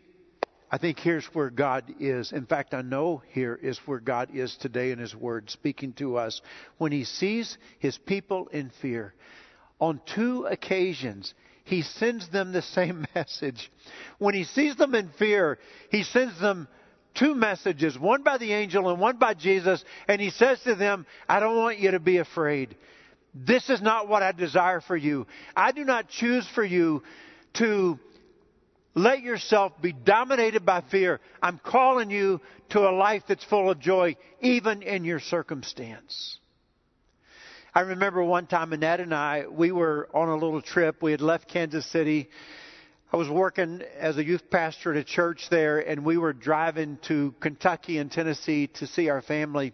I 0.69 0.77
think 0.77 0.99
here's 0.99 1.25
where 1.27 1.49
God 1.49 1.85
is. 1.99 2.33
In 2.33 2.45
fact, 2.45 2.73
I 2.73 2.81
know 2.81 3.23
here 3.31 3.55
is 3.55 3.77
where 3.85 3.99
God 3.99 4.29
is 4.33 4.55
today 4.57 4.91
in 4.91 4.99
His 4.99 5.15
Word, 5.15 5.49
speaking 5.49 5.93
to 5.93 6.17
us. 6.17 6.41
When 6.77 6.91
He 6.91 7.05
sees 7.05 7.57
His 7.79 7.97
people 7.97 8.49
in 8.49 8.71
fear, 8.81 9.13
on 9.79 10.01
two 10.05 10.45
occasions, 10.45 11.33
He 11.67 11.81
sends 11.81 12.29
them 12.29 12.53
the 12.53 12.61
same 12.61 13.05
message. 13.15 13.71
When 14.19 14.33
He 14.33 14.45
sees 14.45 14.75
them 14.77 14.95
in 14.95 15.09
fear, 15.19 15.59
He 15.91 16.03
sends 16.03 16.39
them 16.39 16.67
two 17.13 17.35
messages, 17.35 17.99
one 17.99 18.23
by 18.23 18.37
the 18.37 18.53
angel 18.53 18.89
and 18.89 18.99
one 18.99 19.17
by 19.17 19.33
Jesus, 19.33 19.83
and 20.07 20.21
He 20.21 20.29
says 20.29 20.61
to 20.61 20.75
them, 20.75 21.05
I 21.27 21.39
don't 21.41 21.57
want 21.57 21.79
you 21.79 21.91
to 21.91 21.99
be 21.99 22.17
afraid. 22.17 22.75
This 23.35 23.69
is 23.69 23.81
not 23.81 24.07
what 24.07 24.23
I 24.23 24.31
desire 24.31 24.79
for 24.79 24.95
you. 24.95 25.27
I 25.55 25.73
do 25.73 25.83
not 25.83 26.07
choose 26.07 26.47
for 26.55 26.63
you 26.63 27.03
to 27.55 27.99
let 28.95 29.21
yourself 29.21 29.73
be 29.81 29.91
dominated 29.91 30.65
by 30.65 30.81
fear. 30.89 31.19
I'm 31.41 31.59
calling 31.59 32.09
you 32.09 32.39
to 32.69 32.79
a 32.79 32.95
life 32.95 33.23
that's 33.27 33.43
full 33.43 33.69
of 33.69 33.79
joy, 33.79 34.15
even 34.41 34.81
in 34.81 35.03
your 35.03 35.19
circumstance. 35.19 36.39
I 37.73 37.81
remember 37.81 38.23
one 38.23 38.47
time 38.47 38.73
Annette 38.73 39.01
and 39.01 39.13
I, 39.13 39.45
we 39.47 39.71
were 39.71 40.09
on 40.13 40.29
a 40.29 40.33
little 40.33 40.61
trip. 40.61 41.01
We 41.01 41.11
had 41.11 41.21
left 41.21 41.47
Kansas 41.47 41.85
City. 41.85 42.29
I 43.11 43.17
was 43.17 43.29
working 43.29 43.83
as 43.97 44.17
a 44.17 44.23
youth 44.23 44.49
pastor 44.49 44.91
at 44.91 44.97
a 44.97 45.03
church 45.03 45.47
there, 45.49 45.79
and 45.79 46.03
we 46.03 46.17
were 46.17 46.33
driving 46.33 46.97
to 47.03 47.33
Kentucky 47.39 47.99
and 47.99 48.11
Tennessee 48.11 48.67
to 48.75 48.87
see 48.87 49.09
our 49.09 49.21
family. 49.21 49.73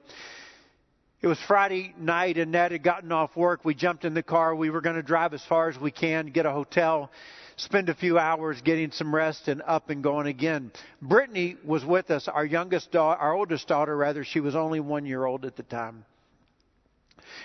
It 1.21 1.27
was 1.27 1.39
Friday 1.47 1.95
night, 1.97 2.38
and 2.38 2.49
Annette 2.49 2.73
had 2.73 2.84
gotten 2.84 3.12
off 3.12 3.36
work. 3.36 3.63
We 3.63 3.75
jumped 3.75 4.06
in 4.06 4.13
the 4.13 4.23
car. 4.23 4.53
We 4.53 4.69
were 4.69 4.82
going 4.82 4.97
to 4.97 5.03
drive 5.03 5.34
as 5.34 5.43
far 5.45 5.69
as 5.69 5.79
we 5.79 5.91
can, 5.91 6.27
get 6.27 6.45
a 6.45 6.51
hotel 6.51 7.10
spend 7.56 7.89
a 7.89 7.93
few 7.93 8.17
hours 8.17 8.60
getting 8.62 8.91
some 8.91 9.13
rest 9.13 9.47
and 9.47 9.62
up 9.65 9.89
and 9.89 10.01
going 10.03 10.27
again. 10.27 10.71
Brittany 11.01 11.56
was 11.63 11.86
with 11.86 12.10
us, 12.12 12.27
our 12.27 12.45
youngest 12.45 12.91
daughter, 12.91 13.21
our 13.21 13.34
oldest 13.34 13.67
daughter 13.67 13.95
rather. 13.95 14.23
She 14.23 14.39
was 14.39 14.56
only 14.56 14.79
one 14.79 15.06
year 15.06 15.25
old 15.25 15.45
at 15.45 15.56
the 15.56 15.63
time. 15.63 16.06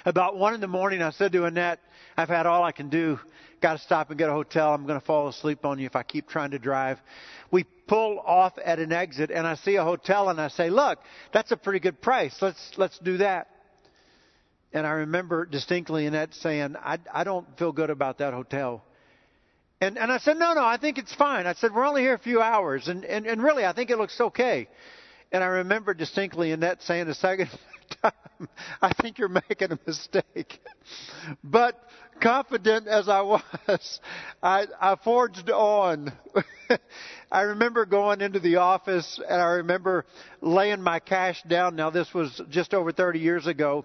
About 0.04 0.36
one 0.36 0.54
in 0.54 0.60
the 0.60 0.68
morning, 0.68 1.02
I 1.02 1.10
said 1.10 1.32
to 1.32 1.44
Annette, 1.44 1.80
I've 2.16 2.28
had 2.28 2.46
all 2.46 2.64
I 2.64 2.72
can 2.72 2.88
do. 2.88 3.18
Got 3.60 3.74
to 3.74 3.78
stop 3.80 4.10
and 4.10 4.18
get 4.18 4.28
a 4.28 4.32
hotel. 4.32 4.72
I'm 4.72 4.86
going 4.86 5.00
to 5.00 5.04
fall 5.04 5.28
asleep 5.28 5.64
on 5.64 5.78
you 5.78 5.86
if 5.86 5.96
I 5.96 6.02
keep 6.02 6.28
trying 6.28 6.52
to 6.52 6.58
drive. 6.58 6.98
We 7.50 7.64
pull 7.86 8.20
off 8.20 8.52
at 8.64 8.78
an 8.78 8.92
exit 8.92 9.30
and 9.30 9.46
I 9.46 9.56
see 9.56 9.76
a 9.76 9.84
hotel 9.84 10.28
and 10.28 10.40
I 10.40 10.48
say, 10.48 10.70
look, 10.70 10.98
that's 11.32 11.50
a 11.50 11.56
pretty 11.56 11.80
good 11.80 12.00
price. 12.00 12.36
Let's, 12.40 12.72
let's 12.76 12.98
do 12.98 13.18
that. 13.18 13.48
And 14.72 14.86
I 14.86 14.90
remember 14.90 15.46
distinctly 15.46 16.06
Annette 16.06 16.34
saying, 16.34 16.76
I, 16.76 16.98
I 17.12 17.24
don't 17.24 17.46
feel 17.58 17.72
good 17.72 17.90
about 17.90 18.18
that 18.18 18.34
hotel. 18.34 18.84
And, 19.80 19.96
and 19.96 20.10
I 20.10 20.18
said, 20.18 20.36
no, 20.36 20.54
no, 20.54 20.64
I 20.64 20.76
think 20.76 20.98
it's 20.98 21.14
fine. 21.14 21.46
I 21.46 21.54
said, 21.54 21.72
we're 21.74 21.86
only 21.86 22.02
here 22.02 22.14
a 22.14 22.18
few 22.18 22.40
hours. 22.40 22.88
And, 22.88 23.04
and, 23.04 23.26
and 23.26 23.42
really, 23.42 23.64
I 23.64 23.72
think 23.72 23.90
it 23.90 23.96
looks 23.96 24.20
okay. 24.20 24.68
And 25.30 25.44
I 25.44 25.46
remember 25.46 25.94
distinctly 25.94 26.52
Annette 26.52 26.82
saying 26.82 27.08
a 27.08 27.14
second 27.14 27.48
time, 28.02 28.48
I 28.80 28.92
think 28.92 29.18
you're 29.18 29.28
making 29.28 29.72
a 29.72 29.78
mistake. 29.86 30.60
but 31.42 31.80
confident 32.20 32.88
as 32.88 33.08
I 33.08 33.20
was, 33.22 34.00
I, 34.42 34.66
I 34.80 34.96
forged 34.96 35.50
on. 35.50 36.12
I 37.30 37.42
remember 37.42 37.84
going 37.86 38.20
into 38.20 38.40
the 38.40 38.56
office 38.56 39.20
and 39.28 39.40
I 39.40 39.52
remember 39.52 40.06
laying 40.40 40.82
my 40.82 40.98
cash 40.98 41.42
down. 41.42 41.76
Now 41.76 41.90
this 41.90 42.12
was 42.14 42.40
just 42.48 42.74
over 42.74 42.92
30 42.92 43.18
years 43.18 43.46
ago. 43.46 43.84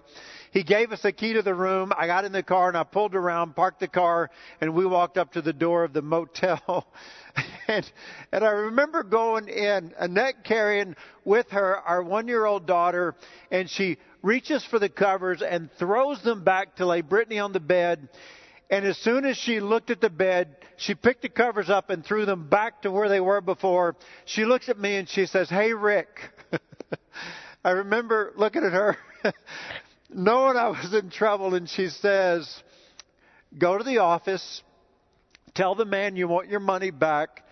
He 0.50 0.62
gave 0.62 0.92
us 0.92 1.04
a 1.04 1.12
key 1.12 1.32
to 1.32 1.42
the 1.42 1.54
room. 1.54 1.92
I 1.96 2.06
got 2.06 2.24
in 2.24 2.32
the 2.32 2.42
car 2.42 2.68
and 2.68 2.76
I 2.76 2.84
pulled 2.84 3.14
around, 3.14 3.56
parked 3.56 3.80
the 3.80 3.88
car, 3.88 4.30
and 4.60 4.72
we 4.74 4.86
walked 4.86 5.18
up 5.18 5.32
to 5.32 5.42
the 5.42 5.52
door 5.52 5.82
of 5.84 5.92
the 5.92 6.02
motel. 6.02 6.86
and, 7.68 7.90
and 8.30 8.44
I 8.44 8.50
remember 8.50 9.02
going 9.02 9.48
in, 9.48 9.92
Annette 9.98 10.44
carrying 10.44 10.94
with 11.24 11.50
her 11.50 11.78
our 11.78 12.02
one 12.02 12.28
year 12.28 12.44
old 12.46 12.66
daughter, 12.66 13.16
and 13.50 13.68
she 13.68 13.93
reaches 14.24 14.64
for 14.64 14.78
the 14.78 14.88
covers 14.88 15.42
and 15.42 15.70
throws 15.78 16.20
them 16.22 16.42
back 16.42 16.76
to 16.76 16.86
lay 16.86 17.02
Brittany 17.02 17.38
on 17.38 17.52
the 17.52 17.60
bed. 17.60 18.08
And 18.70 18.86
as 18.86 18.96
soon 18.96 19.26
as 19.26 19.36
she 19.36 19.60
looked 19.60 19.90
at 19.90 20.00
the 20.00 20.08
bed, 20.08 20.56
she 20.78 20.94
picked 20.94 21.22
the 21.22 21.28
covers 21.28 21.68
up 21.68 21.90
and 21.90 22.04
threw 22.04 22.24
them 22.24 22.48
back 22.48 22.82
to 22.82 22.90
where 22.90 23.08
they 23.08 23.20
were 23.20 23.42
before. 23.42 23.96
She 24.24 24.46
looks 24.46 24.70
at 24.70 24.78
me 24.78 24.96
and 24.96 25.08
she 25.08 25.26
says, 25.26 25.50
Hey, 25.50 25.74
Rick. 25.74 26.08
I 27.64 27.70
remember 27.70 28.32
looking 28.36 28.64
at 28.64 28.72
her 28.72 28.96
knowing 30.10 30.56
I 30.56 30.68
was 30.68 30.94
in 30.94 31.10
trouble, 31.10 31.54
and 31.54 31.68
she 31.68 31.88
says, 31.88 32.62
Go 33.56 33.78
to 33.78 33.84
the 33.84 33.98
office, 33.98 34.62
tell 35.54 35.74
the 35.74 35.84
man 35.84 36.16
you 36.16 36.28
want 36.28 36.48
your 36.48 36.60
money 36.60 36.90
back 36.90 37.44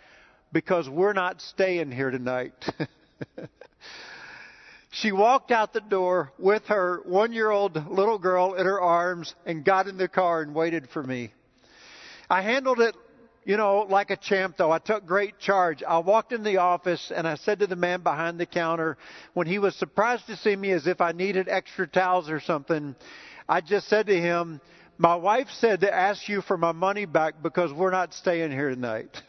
because 0.52 0.88
we're 0.88 1.12
not 1.12 1.40
staying 1.40 1.92
here 1.92 2.10
tonight. 2.10 2.54
she 4.92 5.10
walked 5.10 5.50
out 5.50 5.72
the 5.72 5.80
door 5.80 6.32
with 6.38 6.66
her 6.66 7.00
one 7.04 7.32
year 7.32 7.50
old 7.50 7.90
little 7.90 8.18
girl 8.18 8.54
in 8.54 8.66
her 8.66 8.80
arms 8.80 9.34
and 9.44 9.64
got 9.64 9.88
in 9.88 9.96
the 9.96 10.06
car 10.06 10.42
and 10.42 10.54
waited 10.54 10.88
for 10.90 11.02
me. 11.02 11.32
I 12.30 12.42
handled 12.42 12.80
it 12.80 12.94
you 13.44 13.56
know, 13.56 13.86
like 13.88 14.10
a 14.10 14.16
champ 14.16 14.56
though. 14.56 14.70
I 14.70 14.78
took 14.78 15.04
great 15.04 15.38
charge. 15.38 15.82
I 15.82 15.98
walked 15.98 16.32
in 16.32 16.44
the 16.44 16.58
office 16.58 17.10
and 17.14 17.26
I 17.26 17.36
said 17.36 17.58
to 17.58 17.66
the 17.66 17.76
man 17.76 18.02
behind 18.02 18.38
the 18.38 18.46
counter, 18.46 18.96
when 19.34 19.46
he 19.46 19.58
was 19.58 19.74
surprised 19.74 20.26
to 20.26 20.36
see 20.36 20.54
me 20.54 20.70
as 20.70 20.86
if 20.86 21.00
I 21.00 21.12
needed 21.12 21.48
extra 21.48 21.86
towels 21.86 22.30
or 22.30 22.40
something, 22.40 22.94
I 23.48 23.60
just 23.60 23.88
said 23.88 24.06
to 24.06 24.16
him, 24.16 24.60
my 24.98 25.16
wife 25.16 25.48
said 25.58 25.80
to 25.80 25.92
ask 25.92 26.28
you 26.28 26.42
for 26.42 26.56
my 26.56 26.72
money 26.72 27.06
back 27.06 27.42
because 27.42 27.72
we're 27.72 27.90
not 27.90 28.14
staying 28.14 28.52
here 28.52 28.70
tonight. 28.70 29.20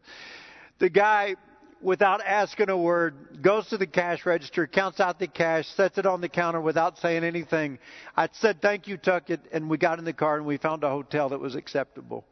the 0.78 0.90
guy, 0.90 1.36
without 1.80 2.20
asking 2.24 2.70
a 2.70 2.76
word, 2.76 3.42
goes 3.42 3.68
to 3.68 3.78
the 3.78 3.86
cash 3.86 4.26
register, 4.26 4.66
counts 4.66 5.00
out 5.00 5.18
the 5.18 5.26
cash, 5.26 5.66
sets 5.68 5.98
it 5.98 6.06
on 6.06 6.20
the 6.20 6.28
counter 6.28 6.60
without 6.60 6.98
saying 6.98 7.24
anything. 7.24 7.78
I 8.16 8.28
said, 8.32 8.60
thank 8.60 8.88
you, 8.88 8.98
it, 9.04 9.40
and 9.52 9.70
we 9.70 9.78
got 9.78 9.98
in 9.98 10.04
the 10.04 10.12
car 10.12 10.36
and 10.36 10.46
we 10.46 10.58
found 10.58 10.84
a 10.84 10.88
hotel 10.88 11.30
that 11.30 11.40
was 11.40 11.54
acceptable. 11.54 12.24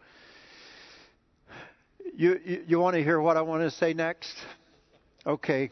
You, 2.14 2.40
you, 2.44 2.64
you 2.66 2.78
want 2.78 2.96
to 2.96 3.02
hear 3.02 3.20
what 3.20 3.36
I 3.36 3.42
want 3.42 3.62
to 3.62 3.70
say 3.70 3.92
next? 3.92 4.32
Okay. 5.26 5.70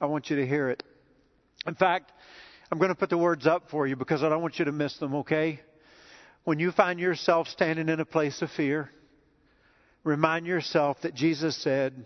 I 0.00 0.06
want 0.06 0.28
you 0.28 0.36
to 0.36 0.46
hear 0.46 0.68
it. 0.68 0.82
In 1.66 1.74
fact, 1.74 2.12
I'm 2.70 2.78
going 2.78 2.90
to 2.90 2.94
put 2.94 3.10
the 3.10 3.18
words 3.18 3.46
up 3.46 3.70
for 3.70 3.86
you 3.86 3.96
because 3.96 4.22
I 4.22 4.28
don't 4.28 4.42
want 4.42 4.58
you 4.58 4.64
to 4.66 4.72
miss 4.72 4.96
them, 4.98 5.14
okay? 5.16 5.60
When 6.44 6.58
you 6.58 6.70
find 6.72 7.00
yourself 7.00 7.48
standing 7.48 7.88
in 7.88 8.00
a 8.00 8.04
place 8.04 8.42
of 8.42 8.50
fear, 8.50 8.90
remind 10.04 10.46
yourself 10.46 10.98
that 11.02 11.14
Jesus 11.14 11.56
said, 11.56 12.04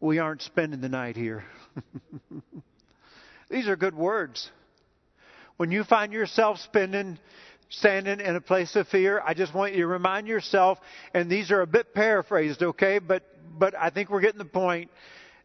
We 0.00 0.18
aren't 0.18 0.42
spending 0.42 0.80
the 0.80 0.88
night 0.88 1.16
here. 1.16 1.44
These 3.50 3.68
are 3.68 3.76
good 3.76 3.94
words. 3.94 4.50
When 5.56 5.70
you 5.70 5.84
find 5.84 6.12
yourself 6.12 6.58
spending 6.58 7.18
standing 7.68 8.20
in 8.20 8.36
a 8.36 8.40
place 8.40 8.76
of 8.76 8.86
fear, 8.88 9.20
I 9.24 9.34
just 9.34 9.54
want 9.54 9.74
you 9.74 9.82
to 9.82 9.86
remind 9.86 10.28
yourself, 10.28 10.78
and 11.12 11.28
these 11.28 11.50
are 11.50 11.62
a 11.62 11.66
bit 11.66 11.94
paraphrased, 11.94 12.62
okay, 12.62 12.98
but, 12.98 13.24
but 13.58 13.74
I 13.74 13.90
think 13.90 14.10
we're 14.10 14.20
getting 14.20 14.38
the 14.38 14.44
point. 14.44 14.90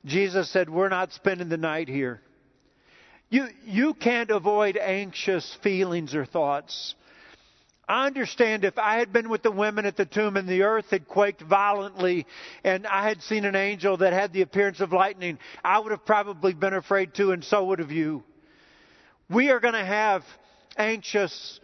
Jesus 0.06 0.52
said, 0.52 0.70
We're 0.70 0.90
not 0.90 1.14
spending 1.14 1.50
the 1.50 1.58
night 1.58 1.88
here. 1.88 2.22
You, 3.30 3.48
you 3.66 3.94
can't 3.94 4.30
avoid 4.30 4.78
anxious 4.78 5.58
feelings 5.64 6.14
or 6.16 6.26
thoughts. 6.26 6.96
I 7.92 8.08
understand 8.08 8.64
if 8.64 8.80
I 8.80 9.00
had 9.00 9.12
been 9.12 9.28
with 9.28 9.44
the 9.44 9.52
women 9.52 9.86
at 9.86 9.98
the 9.98 10.06
tomb 10.06 10.38
and 10.38 10.48
the 10.48 10.62
earth 10.62 10.92
had 10.92 11.10
quaked 11.10 11.42
violently 11.42 12.26
and 12.64 12.88
I 12.88 13.06
had 13.06 13.22
seen 13.22 13.44
an 13.44 13.58
angel 13.58 13.98
that 13.98 14.14
had 14.14 14.32
the 14.32 14.44
appearance 14.44 14.80
of 14.80 14.94
lightning, 14.94 15.40
I 15.62 15.78
would 15.78 15.92
have 15.92 16.06
probably 16.06 16.54
been 16.54 16.74
afraid 16.74 17.14
too, 17.14 17.34
and 17.34 17.44
so 17.44 17.66
would 17.66 17.80
have 17.80 17.92
you. 17.92 18.24
We 19.30 19.50
are 19.50 19.60
going 19.60 19.74
to 19.74 19.84
have 19.84 20.24
anxious 20.78 21.60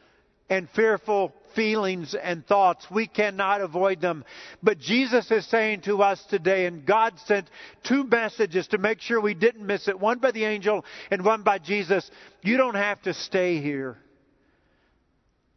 and 0.49 0.69
fearful 0.71 1.33
feelings 1.55 2.13
and 2.13 2.45
thoughts. 2.45 2.85
We 2.91 3.07
cannot 3.07 3.61
avoid 3.61 4.01
them. 4.01 4.25
But 4.61 4.79
Jesus 4.79 5.31
is 5.31 5.47
saying 5.47 5.81
to 5.83 6.03
us 6.03 6.21
today, 6.25 6.65
and 6.65 6.85
God 6.85 7.13
sent 7.25 7.49
two 7.83 8.03
messages 8.03 8.67
to 8.67 8.77
make 8.77 8.99
sure 8.99 9.21
we 9.21 9.33
didn't 9.33 9.65
miss 9.65 9.87
it 9.87 9.97
one 9.97 10.19
by 10.19 10.31
the 10.31 10.43
angel 10.43 10.83
and 11.09 11.23
one 11.23 11.43
by 11.43 11.59
Jesus. 11.59 12.11
You 12.41 12.57
don't 12.57 12.75
have 12.75 13.01
to 13.03 13.13
stay 13.13 13.61
here. 13.61 13.97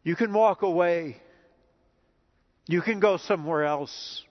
You 0.03 0.15
can 0.15 0.33
walk 0.33 0.61
away. 0.61 1.17
You 2.67 2.81
can 2.81 2.99
go 2.99 3.17
somewhere 3.17 3.65
else. 3.65 4.23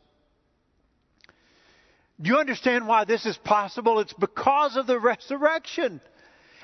Do 2.20 2.30
you 2.30 2.36
understand 2.36 2.86
why 2.86 3.04
this 3.04 3.24
is 3.24 3.36
possible? 3.38 4.00
It's 4.00 4.12
because 4.12 4.76
of 4.76 4.86
the 4.86 4.98
resurrection. 4.98 6.00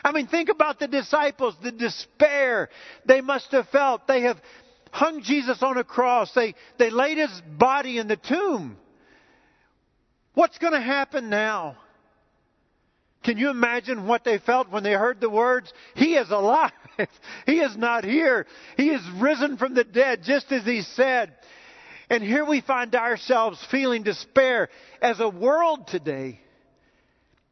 I 0.05 0.13
mean, 0.13 0.27
think 0.27 0.49
about 0.49 0.79
the 0.79 0.89
disciples, 0.89 1.57
the 1.63 1.73
despair 1.73 2.69
they 3.07 3.21
must 3.21 3.53
have 3.53 3.69
felt. 3.71 4.07
They 4.07 4.23
have 4.23 4.41
hung 4.91 5.23
Jesus 5.23 5.63
on 5.63 5.79
a 5.79 5.85
cross. 5.85 6.33
They, 6.35 6.55
they 6.79 6.91
laid 6.91 7.19
his 7.19 7.43
body 7.59 7.99
in 7.99 8.07
the 8.07 8.17
tomb. 8.17 8.77
What's 10.35 10.59
going 10.59 10.75
to 10.75 10.81
happen 10.81 11.31
now? 11.31 11.77
Can 13.25 13.39
you 13.39 13.51
imagine 13.51 14.07
what 14.07 14.23
they 14.23 14.39
felt 14.39 14.71
when 14.71 14.83
they 14.83 14.93
heard 14.93 15.21
the 15.21 15.31
words, 15.31 15.73
He 15.95 16.15
is 16.15 16.31
alive. 16.31 16.73
he 17.47 17.61
is 17.61 17.77
not 17.77 18.05
here. 18.05 18.47
He 18.77 18.91
is 18.91 19.03
risen 19.19 19.57
from 19.57 19.75
the 19.75 19.85
dead, 19.85 20.23
just 20.25 20.51
as 20.53 20.65
He 20.65 20.83
said. 20.83 21.35
And 22.09 22.23
here 22.23 22.45
we 22.45 22.61
find 22.61 22.95
ourselves 22.95 23.65
feeling 23.71 24.03
despair 24.03 24.69
as 25.03 25.19
a 25.21 25.29
world 25.29 25.89
today. 25.89 26.41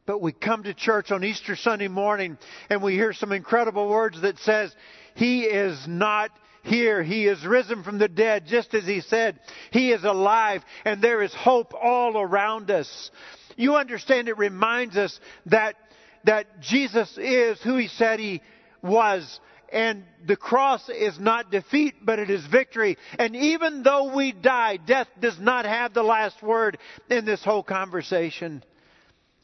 But 0.07 0.21
we 0.21 0.33
come 0.33 0.65
to 0.65 0.75
church 0.75 1.11
on 1.11 1.25
Easter 1.25 1.57
Sunday 1.57 1.89
morning 1.89 2.39
and 2.69 2.83
we 2.83 2.93
hear 2.93 3.13
some 3.13 3.33
incredible 3.33 3.89
words 3.89 4.21
that 4.21 4.39
says, 4.41 4.75
He 5.15 5.43
is 5.43 5.87
not 5.89 6.31
here. 6.63 7.03
He 7.03 7.27
is 7.27 7.45
risen 7.45 7.83
from 7.83 7.99
the 7.99 8.09
dead, 8.09 8.45
just 8.47 8.75
as 8.75 8.85
He 8.85 9.01
said. 9.01 9.41
He 9.71 9.93
is 9.93 10.05
alive 10.05 10.63
and 10.85 11.01
there 11.01 11.23
is 11.23 11.35
hope 11.35 11.73
all 11.75 12.21
around 12.21 12.71
us. 12.71 13.11
You 13.57 13.77
understand 13.77 14.29
it 14.29 14.37
reminds 14.37 14.97
us 14.97 15.19
that, 15.47 15.77
that 16.25 16.61
Jesus 16.61 17.17
is 17.17 17.61
who 17.63 17.77
He 17.77 17.89
said 17.89 18.21
He 18.21 18.43
was. 18.85 19.41
And 19.73 20.05
the 20.25 20.37
cross 20.37 20.89
is 20.89 21.19
not 21.19 21.51
defeat, 21.51 21.95
but 22.03 22.21
it 22.21 22.31
is 22.31 22.47
victory. 22.47 22.97
And 23.19 23.35
even 23.35 23.83
though 23.83 24.15
we 24.15 24.31
die, 24.31 24.77
death 24.77 25.09
does 25.21 25.39
not 25.41 25.65
have 25.65 25.93
the 25.95 26.03
last 26.03 26.41
word 26.43 26.79
in 27.11 27.25
this 27.25 27.43
whole 27.43 27.65
conversation. 27.65 28.63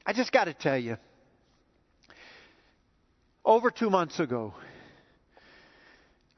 I 0.07 0.12
just 0.12 0.31
got 0.31 0.44
to 0.44 0.55
tell 0.55 0.79
you, 0.79 0.98
over 3.44 3.70
two 3.70 3.90
months 3.90 4.20
ago, 4.20 4.55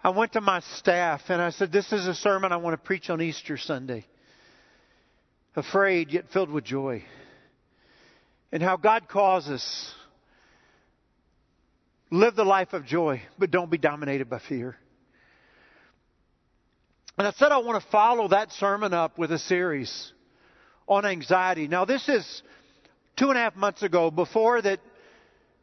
I 0.03 0.11
went 0.11 0.33
to 0.33 0.41
my 0.41 0.61
staff 0.77 1.23
and 1.29 1.43
I 1.43 1.51
said, 1.51 1.71
This 1.71 1.93
is 1.93 2.07
a 2.07 2.15
sermon 2.15 2.51
I 2.51 2.57
want 2.57 2.75
to 2.75 2.87
preach 2.87 3.11
on 3.11 3.21
Easter 3.21 3.57
Sunday. 3.57 4.07
Afraid 5.55 6.11
yet 6.11 6.31
filled 6.33 6.51
with 6.51 6.65
joy. 6.65 7.05
And 8.51 8.62
how 8.62 8.77
God 8.77 9.09
calls 9.09 9.49
us 9.49 9.95
live 12.12 12.37
the 12.37 12.44
life 12.44 12.75
of 12.75 12.85
joy, 12.85 13.22
but 13.38 13.51
don't 13.51 13.70
be 13.70 13.79
dominated 13.79 14.29
by 14.29 14.38
fear. 14.38 14.77
And 17.16 17.27
I 17.27 17.33
said 17.33 17.53
I 17.53 17.59
want 17.59 17.83
to 17.83 17.90
follow 17.90 18.29
that 18.29 18.53
sermon 18.53 18.92
up 18.92 19.18
with 19.18 19.33
a 19.33 19.38
series 19.38 20.12
on 20.87 21.07
anxiety. 21.07 21.68
Now, 21.68 21.87
this 21.87 22.07
is 22.11 22.42
two 23.16 23.31
and 23.31 23.38
a 23.38 23.40
half 23.40 23.57
months 23.57 23.83
ago, 23.83 24.11
before 24.11 24.61
that 24.61 24.81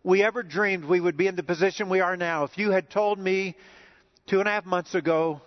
we 0.04 0.24
ever 0.24 0.42
dreamed 0.42 0.86
we 0.86 1.00
would 1.00 1.18
be 1.18 1.28
in 1.28 1.36
the 1.36 1.44
position 1.44 1.88
we 1.88 2.00
are 2.00 2.18
now. 2.18 2.46
If 2.46 2.58
you 2.58 2.72
had 2.72 2.90
told 2.90 3.20
me 3.20 3.56
two 4.28 4.40
and 4.40 4.48
a 4.48 4.52
half 4.52 4.66
months 4.66 4.96
ago 4.96 5.42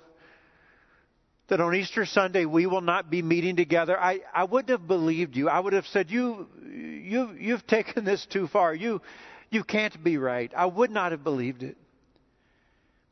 that 1.48 1.60
on 1.60 1.74
Easter 1.74 2.06
Sunday 2.06 2.44
we 2.44 2.66
will 2.66 2.80
not 2.80 3.10
be 3.10 3.22
meeting 3.22 3.56
together, 3.56 3.98
I, 3.98 4.20
I 4.32 4.44
wouldn't 4.44 4.70
have 4.70 4.86
believed 4.86 5.34
you. 5.34 5.48
I 5.48 5.58
would 5.58 5.72
have 5.72 5.86
said, 5.86 6.12
you, 6.12 6.46
you, 6.64 7.34
you've 7.38 7.66
taken 7.66 8.04
this 8.04 8.24
too 8.26 8.46
far. 8.46 8.72
You, 8.72 9.00
you 9.52 9.64
can't 9.64 10.02
be 10.02 10.16
right. 10.16 10.52
I 10.56 10.66
would 10.66 10.90
not 10.90 11.12
have 11.12 11.22
believed 11.22 11.62
it. 11.62 11.76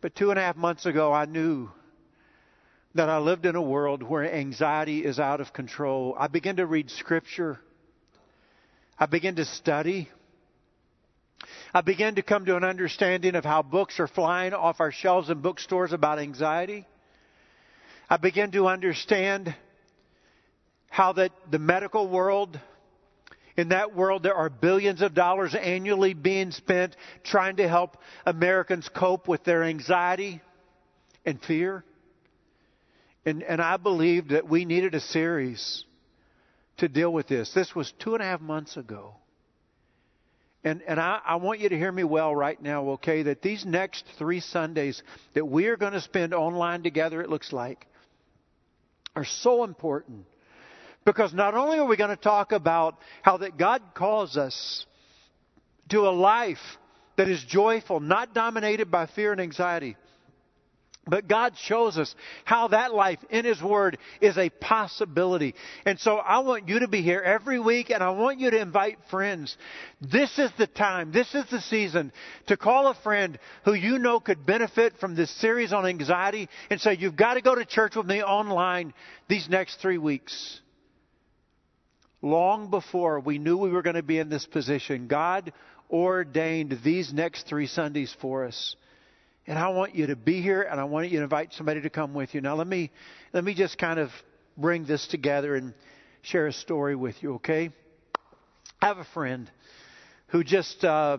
But 0.00 0.14
two 0.14 0.30
and 0.30 0.38
a 0.38 0.42
half 0.42 0.56
months 0.56 0.86
ago, 0.86 1.12
I 1.12 1.26
knew 1.26 1.70
that 2.94 3.08
I 3.08 3.18
lived 3.18 3.46
in 3.46 3.54
a 3.54 3.62
world 3.62 4.02
where 4.02 4.24
anxiety 4.32 5.04
is 5.04 5.20
out 5.20 5.40
of 5.40 5.52
control. 5.52 6.16
I 6.18 6.28
began 6.28 6.56
to 6.56 6.66
read 6.66 6.90
Scripture. 6.90 7.60
I 8.98 9.06
began 9.06 9.36
to 9.36 9.44
study. 9.44 10.08
I 11.72 11.82
began 11.82 12.16
to 12.16 12.22
come 12.22 12.46
to 12.46 12.56
an 12.56 12.64
understanding 12.64 13.34
of 13.36 13.44
how 13.44 13.62
books 13.62 14.00
are 14.00 14.08
flying 14.08 14.54
off 14.54 14.80
our 14.80 14.90
shelves 14.90 15.30
in 15.30 15.40
bookstores 15.40 15.92
about 15.92 16.18
anxiety. 16.18 16.86
I 18.08 18.16
began 18.16 18.50
to 18.52 18.66
understand 18.66 19.54
how 20.88 21.12
that 21.12 21.32
the 21.50 21.60
medical 21.60 22.08
world, 22.08 22.58
in 23.60 23.68
that 23.68 23.94
world, 23.94 24.22
there 24.22 24.34
are 24.34 24.48
billions 24.48 25.02
of 25.02 25.14
dollars 25.14 25.54
annually 25.54 26.14
being 26.14 26.50
spent 26.50 26.96
trying 27.22 27.56
to 27.56 27.68
help 27.68 27.98
Americans 28.24 28.88
cope 28.88 29.28
with 29.28 29.44
their 29.44 29.62
anxiety 29.62 30.40
and 31.26 31.40
fear. 31.42 31.84
And, 33.26 33.42
and 33.42 33.60
I 33.60 33.76
believed 33.76 34.30
that 34.30 34.48
we 34.48 34.64
needed 34.64 34.94
a 34.94 35.00
series 35.00 35.84
to 36.78 36.88
deal 36.88 37.12
with 37.12 37.28
this. 37.28 37.52
This 37.52 37.74
was 37.74 37.92
two 37.98 38.14
and 38.14 38.22
a 38.22 38.26
half 38.26 38.40
months 38.40 38.78
ago. 38.78 39.14
And, 40.64 40.80
and 40.86 40.98
I, 40.98 41.20
I 41.24 41.36
want 41.36 41.60
you 41.60 41.68
to 41.68 41.76
hear 41.76 41.92
me 41.92 42.04
well 42.04 42.34
right 42.34 42.60
now, 42.60 42.90
okay? 42.90 43.22
That 43.24 43.42
these 43.42 43.66
next 43.66 44.04
three 44.18 44.40
Sundays 44.40 45.02
that 45.34 45.46
we 45.46 45.66
are 45.66 45.76
going 45.76 45.92
to 45.92 46.00
spend 46.00 46.32
online 46.32 46.82
together, 46.82 47.20
it 47.20 47.28
looks 47.28 47.52
like, 47.52 47.86
are 49.14 49.24
so 49.24 49.64
important. 49.64 50.24
Because 51.04 51.32
not 51.32 51.54
only 51.54 51.78
are 51.78 51.86
we 51.86 51.96
going 51.96 52.10
to 52.10 52.16
talk 52.16 52.52
about 52.52 52.96
how 53.22 53.38
that 53.38 53.56
God 53.56 53.82
calls 53.94 54.36
us 54.36 54.84
to 55.88 56.00
a 56.00 56.10
life 56.10 56.58
that 57.16 57.28
is 57.28 57.42
joyful, 57.44 58.00
not 58.00 58.34
dominated 58.34 58.90
by 58.90 59.06
fear 59.06 59.32
and 59.32 59.40
anxiety, 59.40 59.96
but 61.06 61.26
God 61.26 61.56
shows 61.56 61.98
us 61.98 62.14
how 62.44 62.68
that 62.68 62.94
life 62.94 63.18
in 63.30 63.44
His 63.44 63.60
Word 63.62 63.98
is 64.20 64.36
a 64.36 64.50
possibility. 64.50 65.54
And 65.86 65.98
so 65.98 66.16
I 66.16 66.40
want 66.40 66.68
you 66.68 66.80
to 66.80 66.88
be 66.88 67.02
here 67.02 67.20
every 67.20 67.58
week 67.58 67.90
and 67.90 68.02
I 68.02 68.10
want 68.10 68.38
you 68.38 68.50
to 68.50 68.60
invite 68.60 68.98
friends. 69.10 69.56
This 70.00 70.38
is 70.38 70.50
the 70.58 70.66
time, 70.66 71.10
this 71.10 71.34
is 71.34 71.44
the 71.50 71.62
season 71.62 72.12
to 72.46 72.56
call 72.56 72.86
a 72.88 72.94
friend 72.94 73.38
who 73.64 73.72
you 73.72 73.98
know 73.98 74.20
could 74.20 74.44
benefit 74.44 74.98
from 75.00 75.14
this 75.14 75.30
series 75.40 75.72
on 75.72 75.86
anxiety 75.86 76.48
and 76.68 76.80
say, 76.80 76.96
You've 76.96 77.16
got 77.16 77.34
to 77.34 77.40
go 77.40 77.54
to 77.54 77.64
church 77.64 77.96
with 77.96 78.06
me 78.06 78.22
online 78.22 78.92
these 79.26 79.48
next 79.48 79.80
three 79.80 79.98
weeks. 79.98 80.60
Long 82.22 82.68
before 82.70 83.20
we 83.20 83.38
knew 83.38 83.56
we 83.56 83.70
were 83.70 83.82
going 83.82 83.96
to 83.96 84.02
be 84.02 84.18
in 84.18 84.28
this 84.28 84.46
position, 84.46 85.06
God 85.06 85.52
ordained 85.90 86.80
these 86.84 87.12
next 87.12 87.46
three 87.46 87.66
Sundays 87.66 88.14
for 88.20 88.44
us. 88.44 88.76
And 89.46 89.58
I 89.58 89.68
want 89.68 89.94
you 89.94 90.08
to 90.08 90.16
be 90.16 90.42
here 90.42 90.62
and 90.62 90.78
I 90.78 90.84
want 90.84 91.10
you 91.10 91.18
to 91.18 91.24
invite 91.24 91.52
somebody 91.54 91.80
to 91.80 91.90
come 91.90 92.14
with 92.14 92.34
you. 92.34 92.40
Now 92.40 92.54
let 92.56 92.66
me 92.66 92.90
let 93.32 93.42
me 93.42 93.54
just 93.54 93.78
kind 93.78 93.98
of 93.98 94.10
bring 94.56 94.84
this 94.84 95.06
together 95.06 95.56
and 95.56 95.74
share 96.22 96.46
a 96.46 96.52
story 96.52 96.94
with 96.94 97.22
you, 97.22 97.34
okay? 97.34 97.70
I 98.82 98.86
have 98.86 98.98
a 98.98 99.04
friend 99.04 99.50
who 100.28 100.44
just 100.44 100.84
uh, 100.84 101.18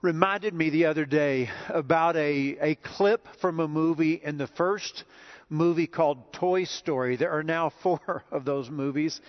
reminded 0.00 0.54
me 0.54 0.70
the 0.70 0.86
other 0.86 1.04
day 1.04 1.50
about 1.68 2.16
a, 2.16 2.56
a 2.60 2.74
clip 2.76 3.26
from 3.40 3.60
a 3.60 3.68
movie 3.68 4.14
in 4.14 4.38
the 4.38 4.46
first 4.46 5.04
movie 5.48 5.86
called 5.86 6.32
Toy 6.32 6.64
Story. 6.64 7.16
There 7.16 7.30
are 7.30 7.42
now 7.42 7.70
four 7.82 8.24
of 8.30 8.44
those 8.44 8.70
movies. 8.70 9.20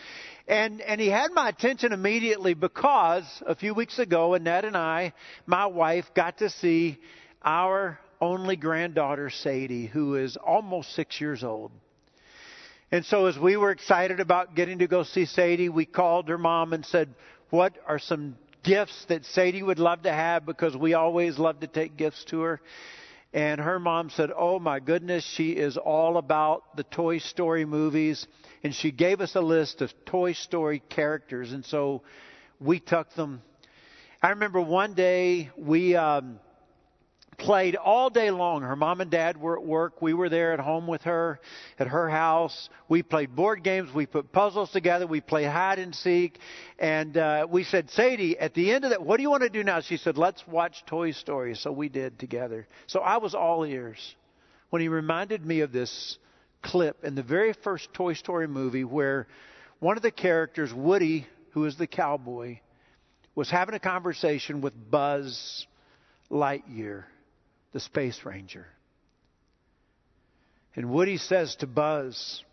And, 0.47 0.81
and 0.81 0.99
he 0.99 1.07
had 1.07 1.31
my 1.31 1.49
attention 1.49 1.93
immediately 1.93 2.53
because 2.53 3.25
a 3.45 3.55
few 3.55 3.73
weeks 3.73 3.99
ago, 3.99 4.33
Annette 4.33 4.65
and 4.65 4.77
I, 4.77 5.13
my 5.45 5.65
wife, 5.65 6.05
got 6.15 6.39
to 6.39 6.49
see 6.49 6.99
our 7.43 7.99
only 8.19 8.55
granddaughter, 8.55 9.29
Sadie, 9.29 9.85
who 9.85 10.15
is 10.15 10.37
almost 10.37 10.93
six 10.95 11.21
years 11.21 11.43
old. 11.43 11.71
And 12.91 13.05
so, 13.05 13.25
as 13.25 13.37
we 13.37 13.57
were 13.57 13.71
excited 13.71 14.21
about 14.21 14.55
getting 14.55 14.79
to 14.79 14.87
go 14.87 15.03
see 15.03 15.25
Sadie, 15.25 15.69
we 15.69 15.85
called 15.85 16.29
her 16.29 16.37
mom 16.37 16.71
and 16.71 16.85
said, 16.85 17.13
What 17.49 17.73
are 17.85 17.99
some 17.99 18.37
gifts 18.63 19.05
that 19.09 19.25
Sadie 19.25 19.61
would 19.61 19.77
love 19.77 20.03
to 20.03 20.11
have? 20.11 20.45
Because 20.45 20.75
we 20.75 20.93
always 20.93 21.37
love 21.37 21.59
to 21.59 21.67
take 21.67 21.97
gifts 21.97 22.23
to 22.25 22.39
her. 22.41 22.61
And 23.33 23.59
her 23.59 23.79
mom 23.79 24.09
said, 24.09 24.31
Oh 24.35 24.59
my 24.59 24.79
goodness, 24.79 25.25
she 25.25 25.51
is 25.51 25.77
all 25.77 26.17
about 26.17 26.75
the 26.77 26.83
Toy 26.83 27.17
Story 27.19 27.65
movies. 27.65 28.25
And 28.63 28.73
she 28.73 28.91
gave 28.91 29.21
us 29.21 29.35
a 29.35 29.41
list 29.41 29.81
of 29.81 29.93
Toy 30.05 30.33
Story 30.33 30.81
characters. 30.89 31.51
And 31.51 31.65
so 31.65 32.03
we 32.59 32.79
took 32.79 33.13
them. 33.13 33.41
I 34.21 34.29
remember 34.29 34.61
one 34.61 34.93
day 34.93 35.51
we 35.57 35.95
um, 35.95 36.39
played 37.47 37.77
all 37.77 38.09
day 38.09 38.29
long. 38.29 38.61
Her 38.61 38.75
mom 38.75 38.99
and 38.99 39.09
dad 39.09 39.39
were 39.39 39.57
at 39.57 39.65
work. 39.65 40.01
We 40.01 40.13
were 40.13 40.27
there 40.27 40.51
at 40.51 40.59
home 40.59 40.85
with 40.85 41.03
her 41.03 41.39
at 41.79 41.87
her 41.87 42.09
house. 42.09 42.67
We 42.89 43.03
played 43.03 43.37
board 43.37 43.63
games. 43.63 43.89
We 43.93 44.05
put 44.05 44.33
puzzles 44.33 44.69
together. 44.71 45.07
We 45.07 45.21
played 45.21 45.47
hide 45.47 45.79
and 45.79 45.95
seek. 45.95 46.39
And 46.77 47.15
uh, 47.15 47.47
we 47.49 47.63
said, 47.63 47.89
Sadie, 47.89 48.37
at 48.37 48.53
the 48.53 48.73
end 48.73 48.83
of 48.83 48.89
that, 48.89 49.01
what 49.01 49.15
do 49.15 49.23
you 49.23 49.29
want 49.29 49.43
to 49.43 49.49
do 49.49 49.63
now? 49.63 49.79
She 49.79 49.95
said, 49.95 50.17
let's 50.17 50.45
watch 50.45 50.83
Toy 50.87 51.13
Story. 51.13 51.55
So 51.55 51.71
we 51.71 51.87
did 51.87 52.19
together. 52.19 52.67
So 52.85 52.99
I 52.99 53.15
was 53.15 53.33
all 53.33 53.63
ears 53.63 54.15
when 54.69 54.81
he 54.81 54.89
reminded 54.89 55.45
me 55.45 55.61
of 55.61 55.71
this 55.71 56.17
clip 56.61 57.05
in 57.05 57.15
the 57.15 57.23
very 57.23 57.53
first 57.53 57.93
Toy 57.93 58.11
Story 58.11 58.49
movie 58.49 58.83
where 58.83 59.25
one 59.79 59.95
of 59.95 60.03
the 60.03 60.11
characters, 60.11 60.73
Woody, 60.73 61.25
who 61.51 61.63
is 61.63 61.77
the 61.77 61.87
cowboy, 61.87 62.59
was 63.35 63.49
having 63.49 63.73
a 63.73 63.79
conversation 63.79 64.59
with 64.59 64.73
Buzz 64.91 65.65
Lightyear 66.29 67.05
the 67.77 67.81
Space 67.81 68.25
Ranger. 68.25 68.65
And 70.75 70.89
Woody 70.89 71.17
says 71.17 71.55
to 71.57 71.67
Buzz, 71.67 72.43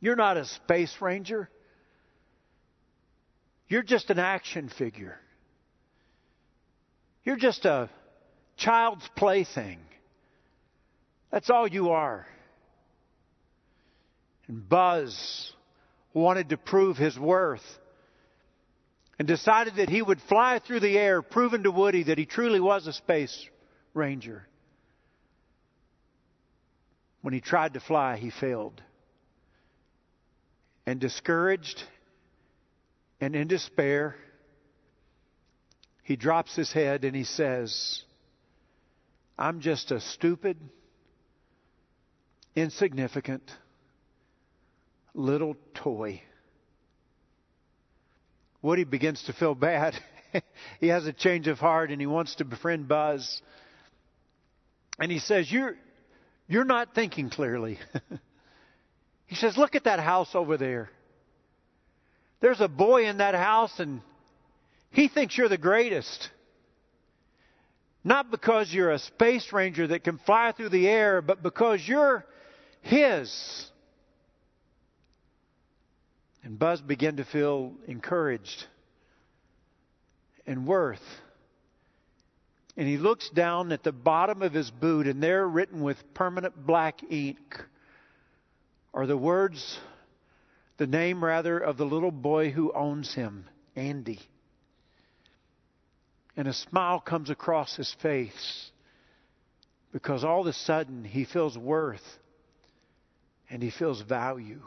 You're 0.00 0.16
not 0.16 0.38
a 0.38 0.46
Space 0.46 0.96
Ranger. 1.02 1.50
You're 3.68 3.82
just 3.82 4.08
an 4.08 4.18
action 4.18 4.70
figure. 4.70 5.18
You're 7.24 7.36
just 7.36 7.66
a 7.66 7.90
child's 8.56 9.06
plaything. 9.16 9.80
That's 11.30 11.50
all 11.50 11.68
you 11.68 11.90
are. 11.90 12.26
And 14.48 14.66
Buzz 14.66 15.52
wanted 16.14 16.48
to 16.48 16.56
prove 16.56 16.96
his 16.96 17.18
worth 17.18 17.78
and 19.18 19.28
decided 19.28 19.76
that 19.76 19.90
he 19.90 20.00
would 20.00 20.22
fly 20.22 20.58
through 20.58 20.80
the 20.80 20.96
air, 20.96 21.20
proving 21.20 21.64
to 21.64 21.70
Woody 21.70 22.04
that 22.04 22.16
he 22.16 22.24
truly 22.24 22.60
was 22.60 22.86
a 22.86 22.94
space 22.94 23.49
ranger. 23.94 24.46
When 27.22 27.34
he 27.34 27.40
tried 27.40 27.74
to 27.74 27.80
fly, 27.80 28.16
he 28.16 28.30
failed. 28.30 28.82
And 30.86 31.00
discouraged 31.00 31.84
and 33.20 33.36
in 33.36 33.48
despair, 33.48 34.16
he 36.02 36.16
drops 36.16 36.56
his 36.56 36.72
head 36.72 37.04
and 37.04 37.14
he 37.14 37.24
says, 37.24 38.02
I'm 39.38 39.60
just 39.60 39.90
a 39.90 40.00
stupid, 40.00 40.56
insignificant 42.56 43.50
little 45.14 45.56
toy. 45.74 46.22
Woody 48.62 48.84
begins 48.84 49.22
to 49.24 49.32
feel 49.32 49.54
bad. 49.54 49.94
he 50.80 50.88
has 50.88 51.06
a 51.06 51.12
change 51.12 51.46
of 51.46 51.58
heart 51.58 51.90
and 51.90 52.00
he 52.00 52.06
wants 52.06 52.36
to 52.36 52.44
befriend 52.44 52.88
Buzz. 52.88 53.42
And 55.00 55.10
he 55.10 55.18
says, 55.18 55.50
You're, 55.50 55.76
you're 56.46 56.64
not 56.64 56.94
thinking 56.94 57.30
clearly. 57.30 57.78
he 59.26 59.34
says, 59.34 59.56
Look 59.56 59.74
at 59.74 59.84
that 59.84 59.98
house 59.98 60.34
over 60.34 60.58
there. 60.58 60.90
There's 62.40 62.60
a 62.60 62.68
boy 62.68 63.06
in 63.06 63.18
that 63.18 63.34
house, 63.34 63.80
and 63.80 64.02
he 64.90 65.08
thinks 65.08 65.36
you're 65.36 65.48
the 65.48 65.58
greatest. 65.58 66.30
Not 68.04 68.30
because 68.30 68.72
you're 68.72 68.92
a 68.92 68.98
space 68.98 69.52
ranger 69.52 69.86
that 69.88 70.04
can 70.04 70.18
fly 70.18 70.52
through 70.52 70.70
the 70.70 70.88
air, 70.88 71.20
but 71.20 71.42
because 71.42 71.86
you're 71.86 72.24
his. 72.80 73.66
And 76.42 76.58
Buzz 76.58 76.80
began 76.80 77.16
to 77.16 77.24
feel 77.24 77.74
encouraged 77.86 78.64
and 80.46 80.66
worth 80.66 81.02
and 82.80 82.88
he 82.88 82.96
looks 82.96 83.28
down 83.28 83.72
at 83.72 83.82
the 83.82 83.92
bottom 83.92 84.40
of 84.40 84.54
his 84.54 84.70
boot, 84.70 85.06
and 85.06 85.22
there, 85.22 85.46
written 85.46 85.82
with 85.82 85.98
permanent 86.14 86.66
black 86.66 87.02
ink, 87.10 87.62
are 88.94 89.06
the 89.06 89.18
words, 89.18 89.78
the 90.78 90.86
name 90.86 91.22
rather, 91.22 91.58
of 91.58 91.76
the 91.76 91.84
little 91.84 92.10
boy 92.10 92.50
who 92.50 92.72
owns 92.72 93.12
him, 93.12 93.44
Andy. 93.76 94.18
And 96.38 96.48
a 96.48 96.54
smile 96.54 97.00
comes 97.00 97.28
across 97.28 97.76
his 97.76 97.94
face 98.00 98.70
because 99.92 100.24
all 100.24 100.40
of 100.40 100.46
a 100.46 100.54
sudden 100.54 101.04
he 101.04 101.26
feels 101.26 101.58
worth 101.58 102.18
and 103.50 103.62
he 103.62 103.68
feels 103.68 104.00
value. 104.00 104.62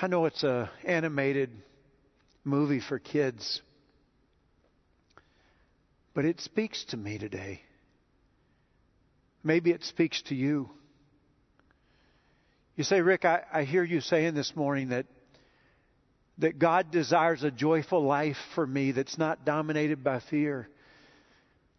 I 0.00 0.06
know 0.06 0.24
it's 0.24 0.42
a 0.42 0.70
animated 0.86 1.50
movie 2.44 2.80
for 2.80 2.98
kids. 2.98 3.60
But 6.14 6.24
it 6.24 6.40
speaks 6.40 6.84
to 6.86 6.96
me 6.96 7.18
today. 7.18 7.62
Maybe 9.42 9.70
it 9.70 9.84
speaks 9.84 10.22
to 10.22 10.34
you. 10.34 10.70
You 12.76 12.84
say, 12.84 13.00
Rick, 13.00 13.24
I, 13.24 13.42
I 13.52 13.64
hear 13.64 13.84
you 13.84 14.00
saying 14.00 14.34
this 14.34 14.54
morning 14.56 14.90
that 14.90 15.06
that 16.38 16.58
God 16.58 16.90
desires 16.90 17.44
a 17.44 17.50
joyful 17.50 18.02
life 18.04 18.36
for 18.54 18.66
me 18.66 18.92
that's 18.92 19.18
not 19.18 19.44
dominated 19.44 20.02
by 20.02 20.20
fear. 20.20 20.68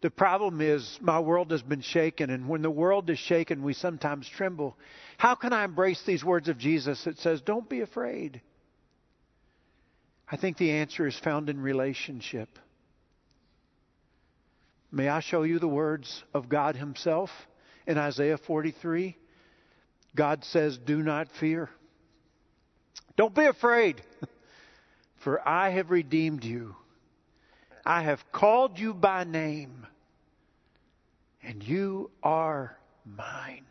The 0.01 0.11
problem 0.11 0.61
is 0.61 0.99
my 1.01 1.19
world 1.19 1.51
has 1.51 1.61
been 1.61 1.81
shaken, 1.81 2.29
and 2.29 2.47
when 2.47 2.61
the 2.61 2.69
world 2.69 3.09
is 3.09 3.19
shaken, 3.19 3.63
we 3.63 3.73
sometimes 3.73 4.27
tremble. 4.27 4.77
How 5.17 5.35
can 5.35 5.53
I 5.53 5.63
embrace 5.63 6.01
these 6.05 6.23
words 6.23 6.49
of 6.49 6.57
Jesus 6.57 7.03
that 7.05 7.17
says, 7.19 7.41
Don't 7.41 7.69
be 7.69 7.81
afraid? 7.81 8.41
I 10.29 10.35
think 10.35 10.57
the 10.57 10.71
answer 10.71 11.07
is 11.07 11.17
found 11.17 11.49
in 11.49 11.61
relationship. 11.61 12.59
May 14.95 15.10
I 15.10 15.21
show 15.21 15.41
you 15.41 15.58
the 15.58 15.67
words 15.67 16.23
of 16.36 16.49
God 16.49 16.75
Himself 16.75 17.32
in 17.88 17.97
Isaiah 17.97 18.38
43? 18.38 19.17
God 20.15 20.45
says, 20.45 20.77
Do 20.77 21.01
not 21.01 21.29
fear. 21.39 21.67
Don't 23.17 23.34
be 23.34 23.45
afraid, 23.45 24.03
for 25.23 25.45
I 25.47 25.71
have 25.71 25.89
redeemed 25.89 26.43
you. 26.43 26.75
I 27.84 28.03
have 28.03 28.19
called 28.32 28.77
you 28.77 28.93
by 28.93 29.23
name, 29.23 29.88
and 31.41 31.63
you 31.63 32.12
are 32.21 32.77
mine. 33.03 33.65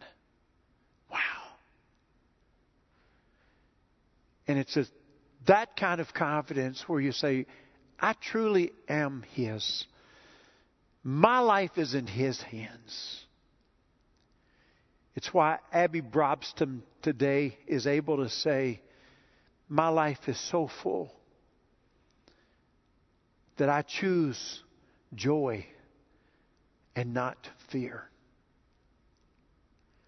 Wow. 1.08 1.18
And 4.48 4.58
it's 4.58 4.76
a, 4.76 4.86
that 5.46 5.76
kind 5.76 6.00
of 6.00 6.12
confidence 6.12 6.82
where 6.88 7.00
you 7.00 7.12
say, 7.12 7.46
I 8.00 8.14
truly 8.14 8.72
am 8.88 9.22
His. 9.34 9.86
My 11.04 11.40
life 11.40 11.78
is 11.78 11.94
in 11.94 12.06
His 12.06 12.40
hands. 12.40 13.24
It's 15.14 15.34
why 15.34 15.58
Abby 15.72 16.00
Brobston 16.00 16.82
today 17.02 17.58
is 17.66 17.86
able 17.86 18.18
to 18.18 18.28
say, 18.28 18.80
My 19.68 19.88
life 19.88 20.28
is 20.28 20.38
so 20.38 20.68
full 20.82 21.12
that 23.56 23.68
I 23.68 23.82
choose 23.82 24.62
joy 25.14 25.66
and 26.96 27.12
not 27.12 27.36
fear. 27.70 28.08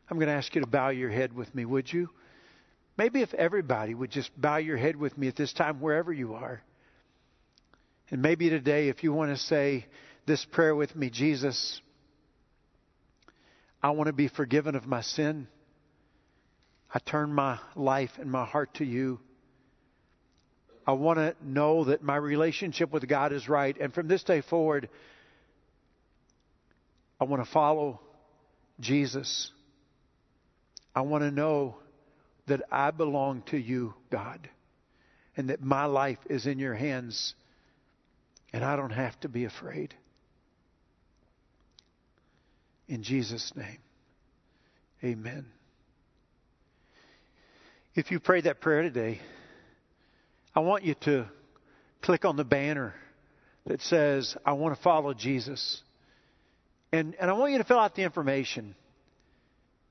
I'm 0.09 0.18
going 0.18 0.28
to 0.28 0.35
ask 0.35 0.54
you 0.54 0.61
to 0.61 0.66
bow 0.66 0.90
your 0.90 1.11
head 1.11 1.35
with 1.35 1.54
me, 1.54 1.64
would 1.64 1.92
you? 1.92 2.11
Maybe 2.96 3.22
if 3.22 3.35
everybody 3.35 3.94
would 3.94 4.11
just 4.11 4.30
bow 4.40 4.57
your 4.57 4.76
head 4.76 4.96
with 4.96 5.16
me 5.18 5.28
at 5.28 5.37
this 5.37 5.52
time, 5.52 5.80
wherever 5.80 6.12
you 6.12 6.35
are. 6.35 6.62
And 8.11 8.22
maybe 8.22 8.48
today, 8.48 8.88
if 8.88 9.02
you 9.02 9.12
want 9.12 9.37
to 9.37 9.42
say, 9.42 9.87
this 10.26 10.44
prayer 10.44 10.74
with 10.74 10.94
me 10.96 11.10
Jesus, 11.10 11.80
I 13.82 13.90
want 13.90 14.07
to 14.07 14.12
be 14.12 14.28
forgiven 14.28 14.74
of 14.74 14.86
my 14.86 15.03
sin. 15.03 15.46
I 16.92 16.99
turn 16.99 17.32
my 17.32 17.59
life 17.74 18.12
and 18.18 18.30
my 18.30 18.44
heart 18.44 18.74
to 18.74 18.84
you. 18.84 19.20
I 20.86 20.92
want 20.92 21.18
to 21.18 21.34
know 21.42 21.84
that 21.84 22.03
my 22.03 22.16
relationship 22.16 22.92
with 22.92 23.09
God 23.09 23.32
is 23.32 23.49
right. 23.49 23.76
And 23.78 23.92
from 23.92 24.07
this 24.07 24.22
day 24.22 24.42
forward, 24.42 24.88
I 27.20 27.24
want 27.24 27.44
to 27.44 27.51
follow 27.51 28.01
Jesus. 28.80 29.51
I 30.94 31.01
want 31.03 31.22
to 31.24 31.30
know 31.30 31.76
that 32.46 32.62
I 32.70 32.90
belong 32.90 33.42
to 33.46 33.57
you, 33.57 33.94
God, 34.11 34.49
and 35.36 35.51
that 35.51 35.62
my 35.62 35.86
life 35.86 36.18
is 36.28 36.46
in 36.46 36.59
your 36.59 36.74
hands, 36.74 37.34
and 38.53 38.62
I 38.64 38.76
don't 38.76 38.90
have 38.90 39.18
to 39.20 39.28
be 39.28 39.44
afraid. 39.46 39.94
In 42.89 43.03
Jesus' 43.03 43.53
name, 43.57 43.78
amen. 45.03 45.47
If 47.95 48.11
you 48.11 48.20
prayed 48.20 48.45
that 48.45 48.61
prayer 48.61 48.82
today, 48.82 49.20
I 50.55 50.61
want 50.61 50.85
you 50.85 50.95
to 51.03 51.26
click 52.03 52.24
on 52.24 52.37
the 52.37 52.45
banner 52.45 52.95
that 53.66 53.80
says, 53.80 54.37
I 54.45 54.53
want 54.53 54.76
to 54.76 54.82
follow 54.82 55.14
Jesus. 55.14 55.82
And, 56.93 57.14
and 57.18 57.30
I 57.30 57.32
want 57.35 57.53
you 57.53 57.59
to 57.59 57.64
fill 57.64 57.78
out 57.78 57.95
the 57.95 58.03
information 58.03 58.74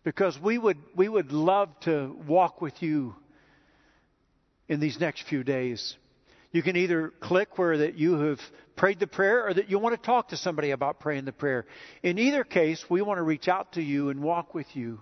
because 0.03 0.39
we 0.39 0.57
would, 0.57 0.77
we 0.95 1.09
would 1.09 1.31
love 1.31 1.69
to 1.81 2.15
walk 2.27 2.61
with 2.61 2.81
you 2.83 3.15
in 4.67 4.79
these 4.79 4.99
next 4.99 5.23
few 5.23 5.43
days. 5.43 5.95
You 6.53 6.61
can 6.61 6.77
either 6.77 7.11
click 7.19 7.57
where 7.57 7.79
that 7.79 7.97
you 7.97 8.19
have 8.19 8.39
prayed 8.75 8.99
the 8.99 9.07
prayer 9.07 9.47
or 9.47 9.53
that 9.53 9.69
you 9.69 9.79
want 9.79 9.99
to 9.99 10.05
talk 10.05 10.29
to 10.29 10.37
somebody 10.37 10.71
about 10.71 10.99
praying 10.99 11.25
the 11.25 11.33
prayer. 11.33 11.65
In 12.03 12.19
either 12.19 12.43
case, 12.43 12.85
we 12.89 13.01
want 13.01 13.17
to 13.17 13.23
reach 13.23 13.47
out 13.47 13.73
to 13.73 13.81
you 13.81 14.09
and 14.09 14.21
walk 14.21 14.53
with 14.53 14.75
you 14.75 15.01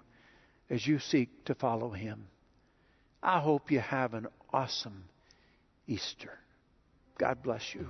as 0.69 0.87
you 0.87 0.99
seek 0.99 1.29
to 1.45 1.53
follow 1.53 1.91
him. 1.91 2.27
I 3.21 3.39
hope 3.39 3.69
you 3.69 3.81
have 3.81 4.13
an 4.13 4.27
awesome 4.51 5.03
Easter. 5.87 6.39
God 7.19 7.43
bless 7.43 7.75
you. 7.75 7.89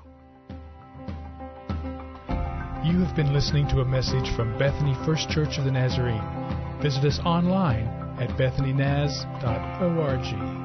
You 2.84 2.98
have 3.06 3.16
been 3.16 3.32
listening 3.32 3.68
to 3.70 3.82
a 3.82 3.86
message 3.86 4.36
from 4.36 4.58
Bethany 4.58 4.96
First 5.06 5.30
Church 5.30 5.60
of 5.60 5.66
the 5.66 5.72
Nazarene. 5.72 6.82
Visit 6.82 7.06
us 7.06 7.20
online 7.20 7.86
at 8.20 8.30
bethanynaz.org. 8.32 10.61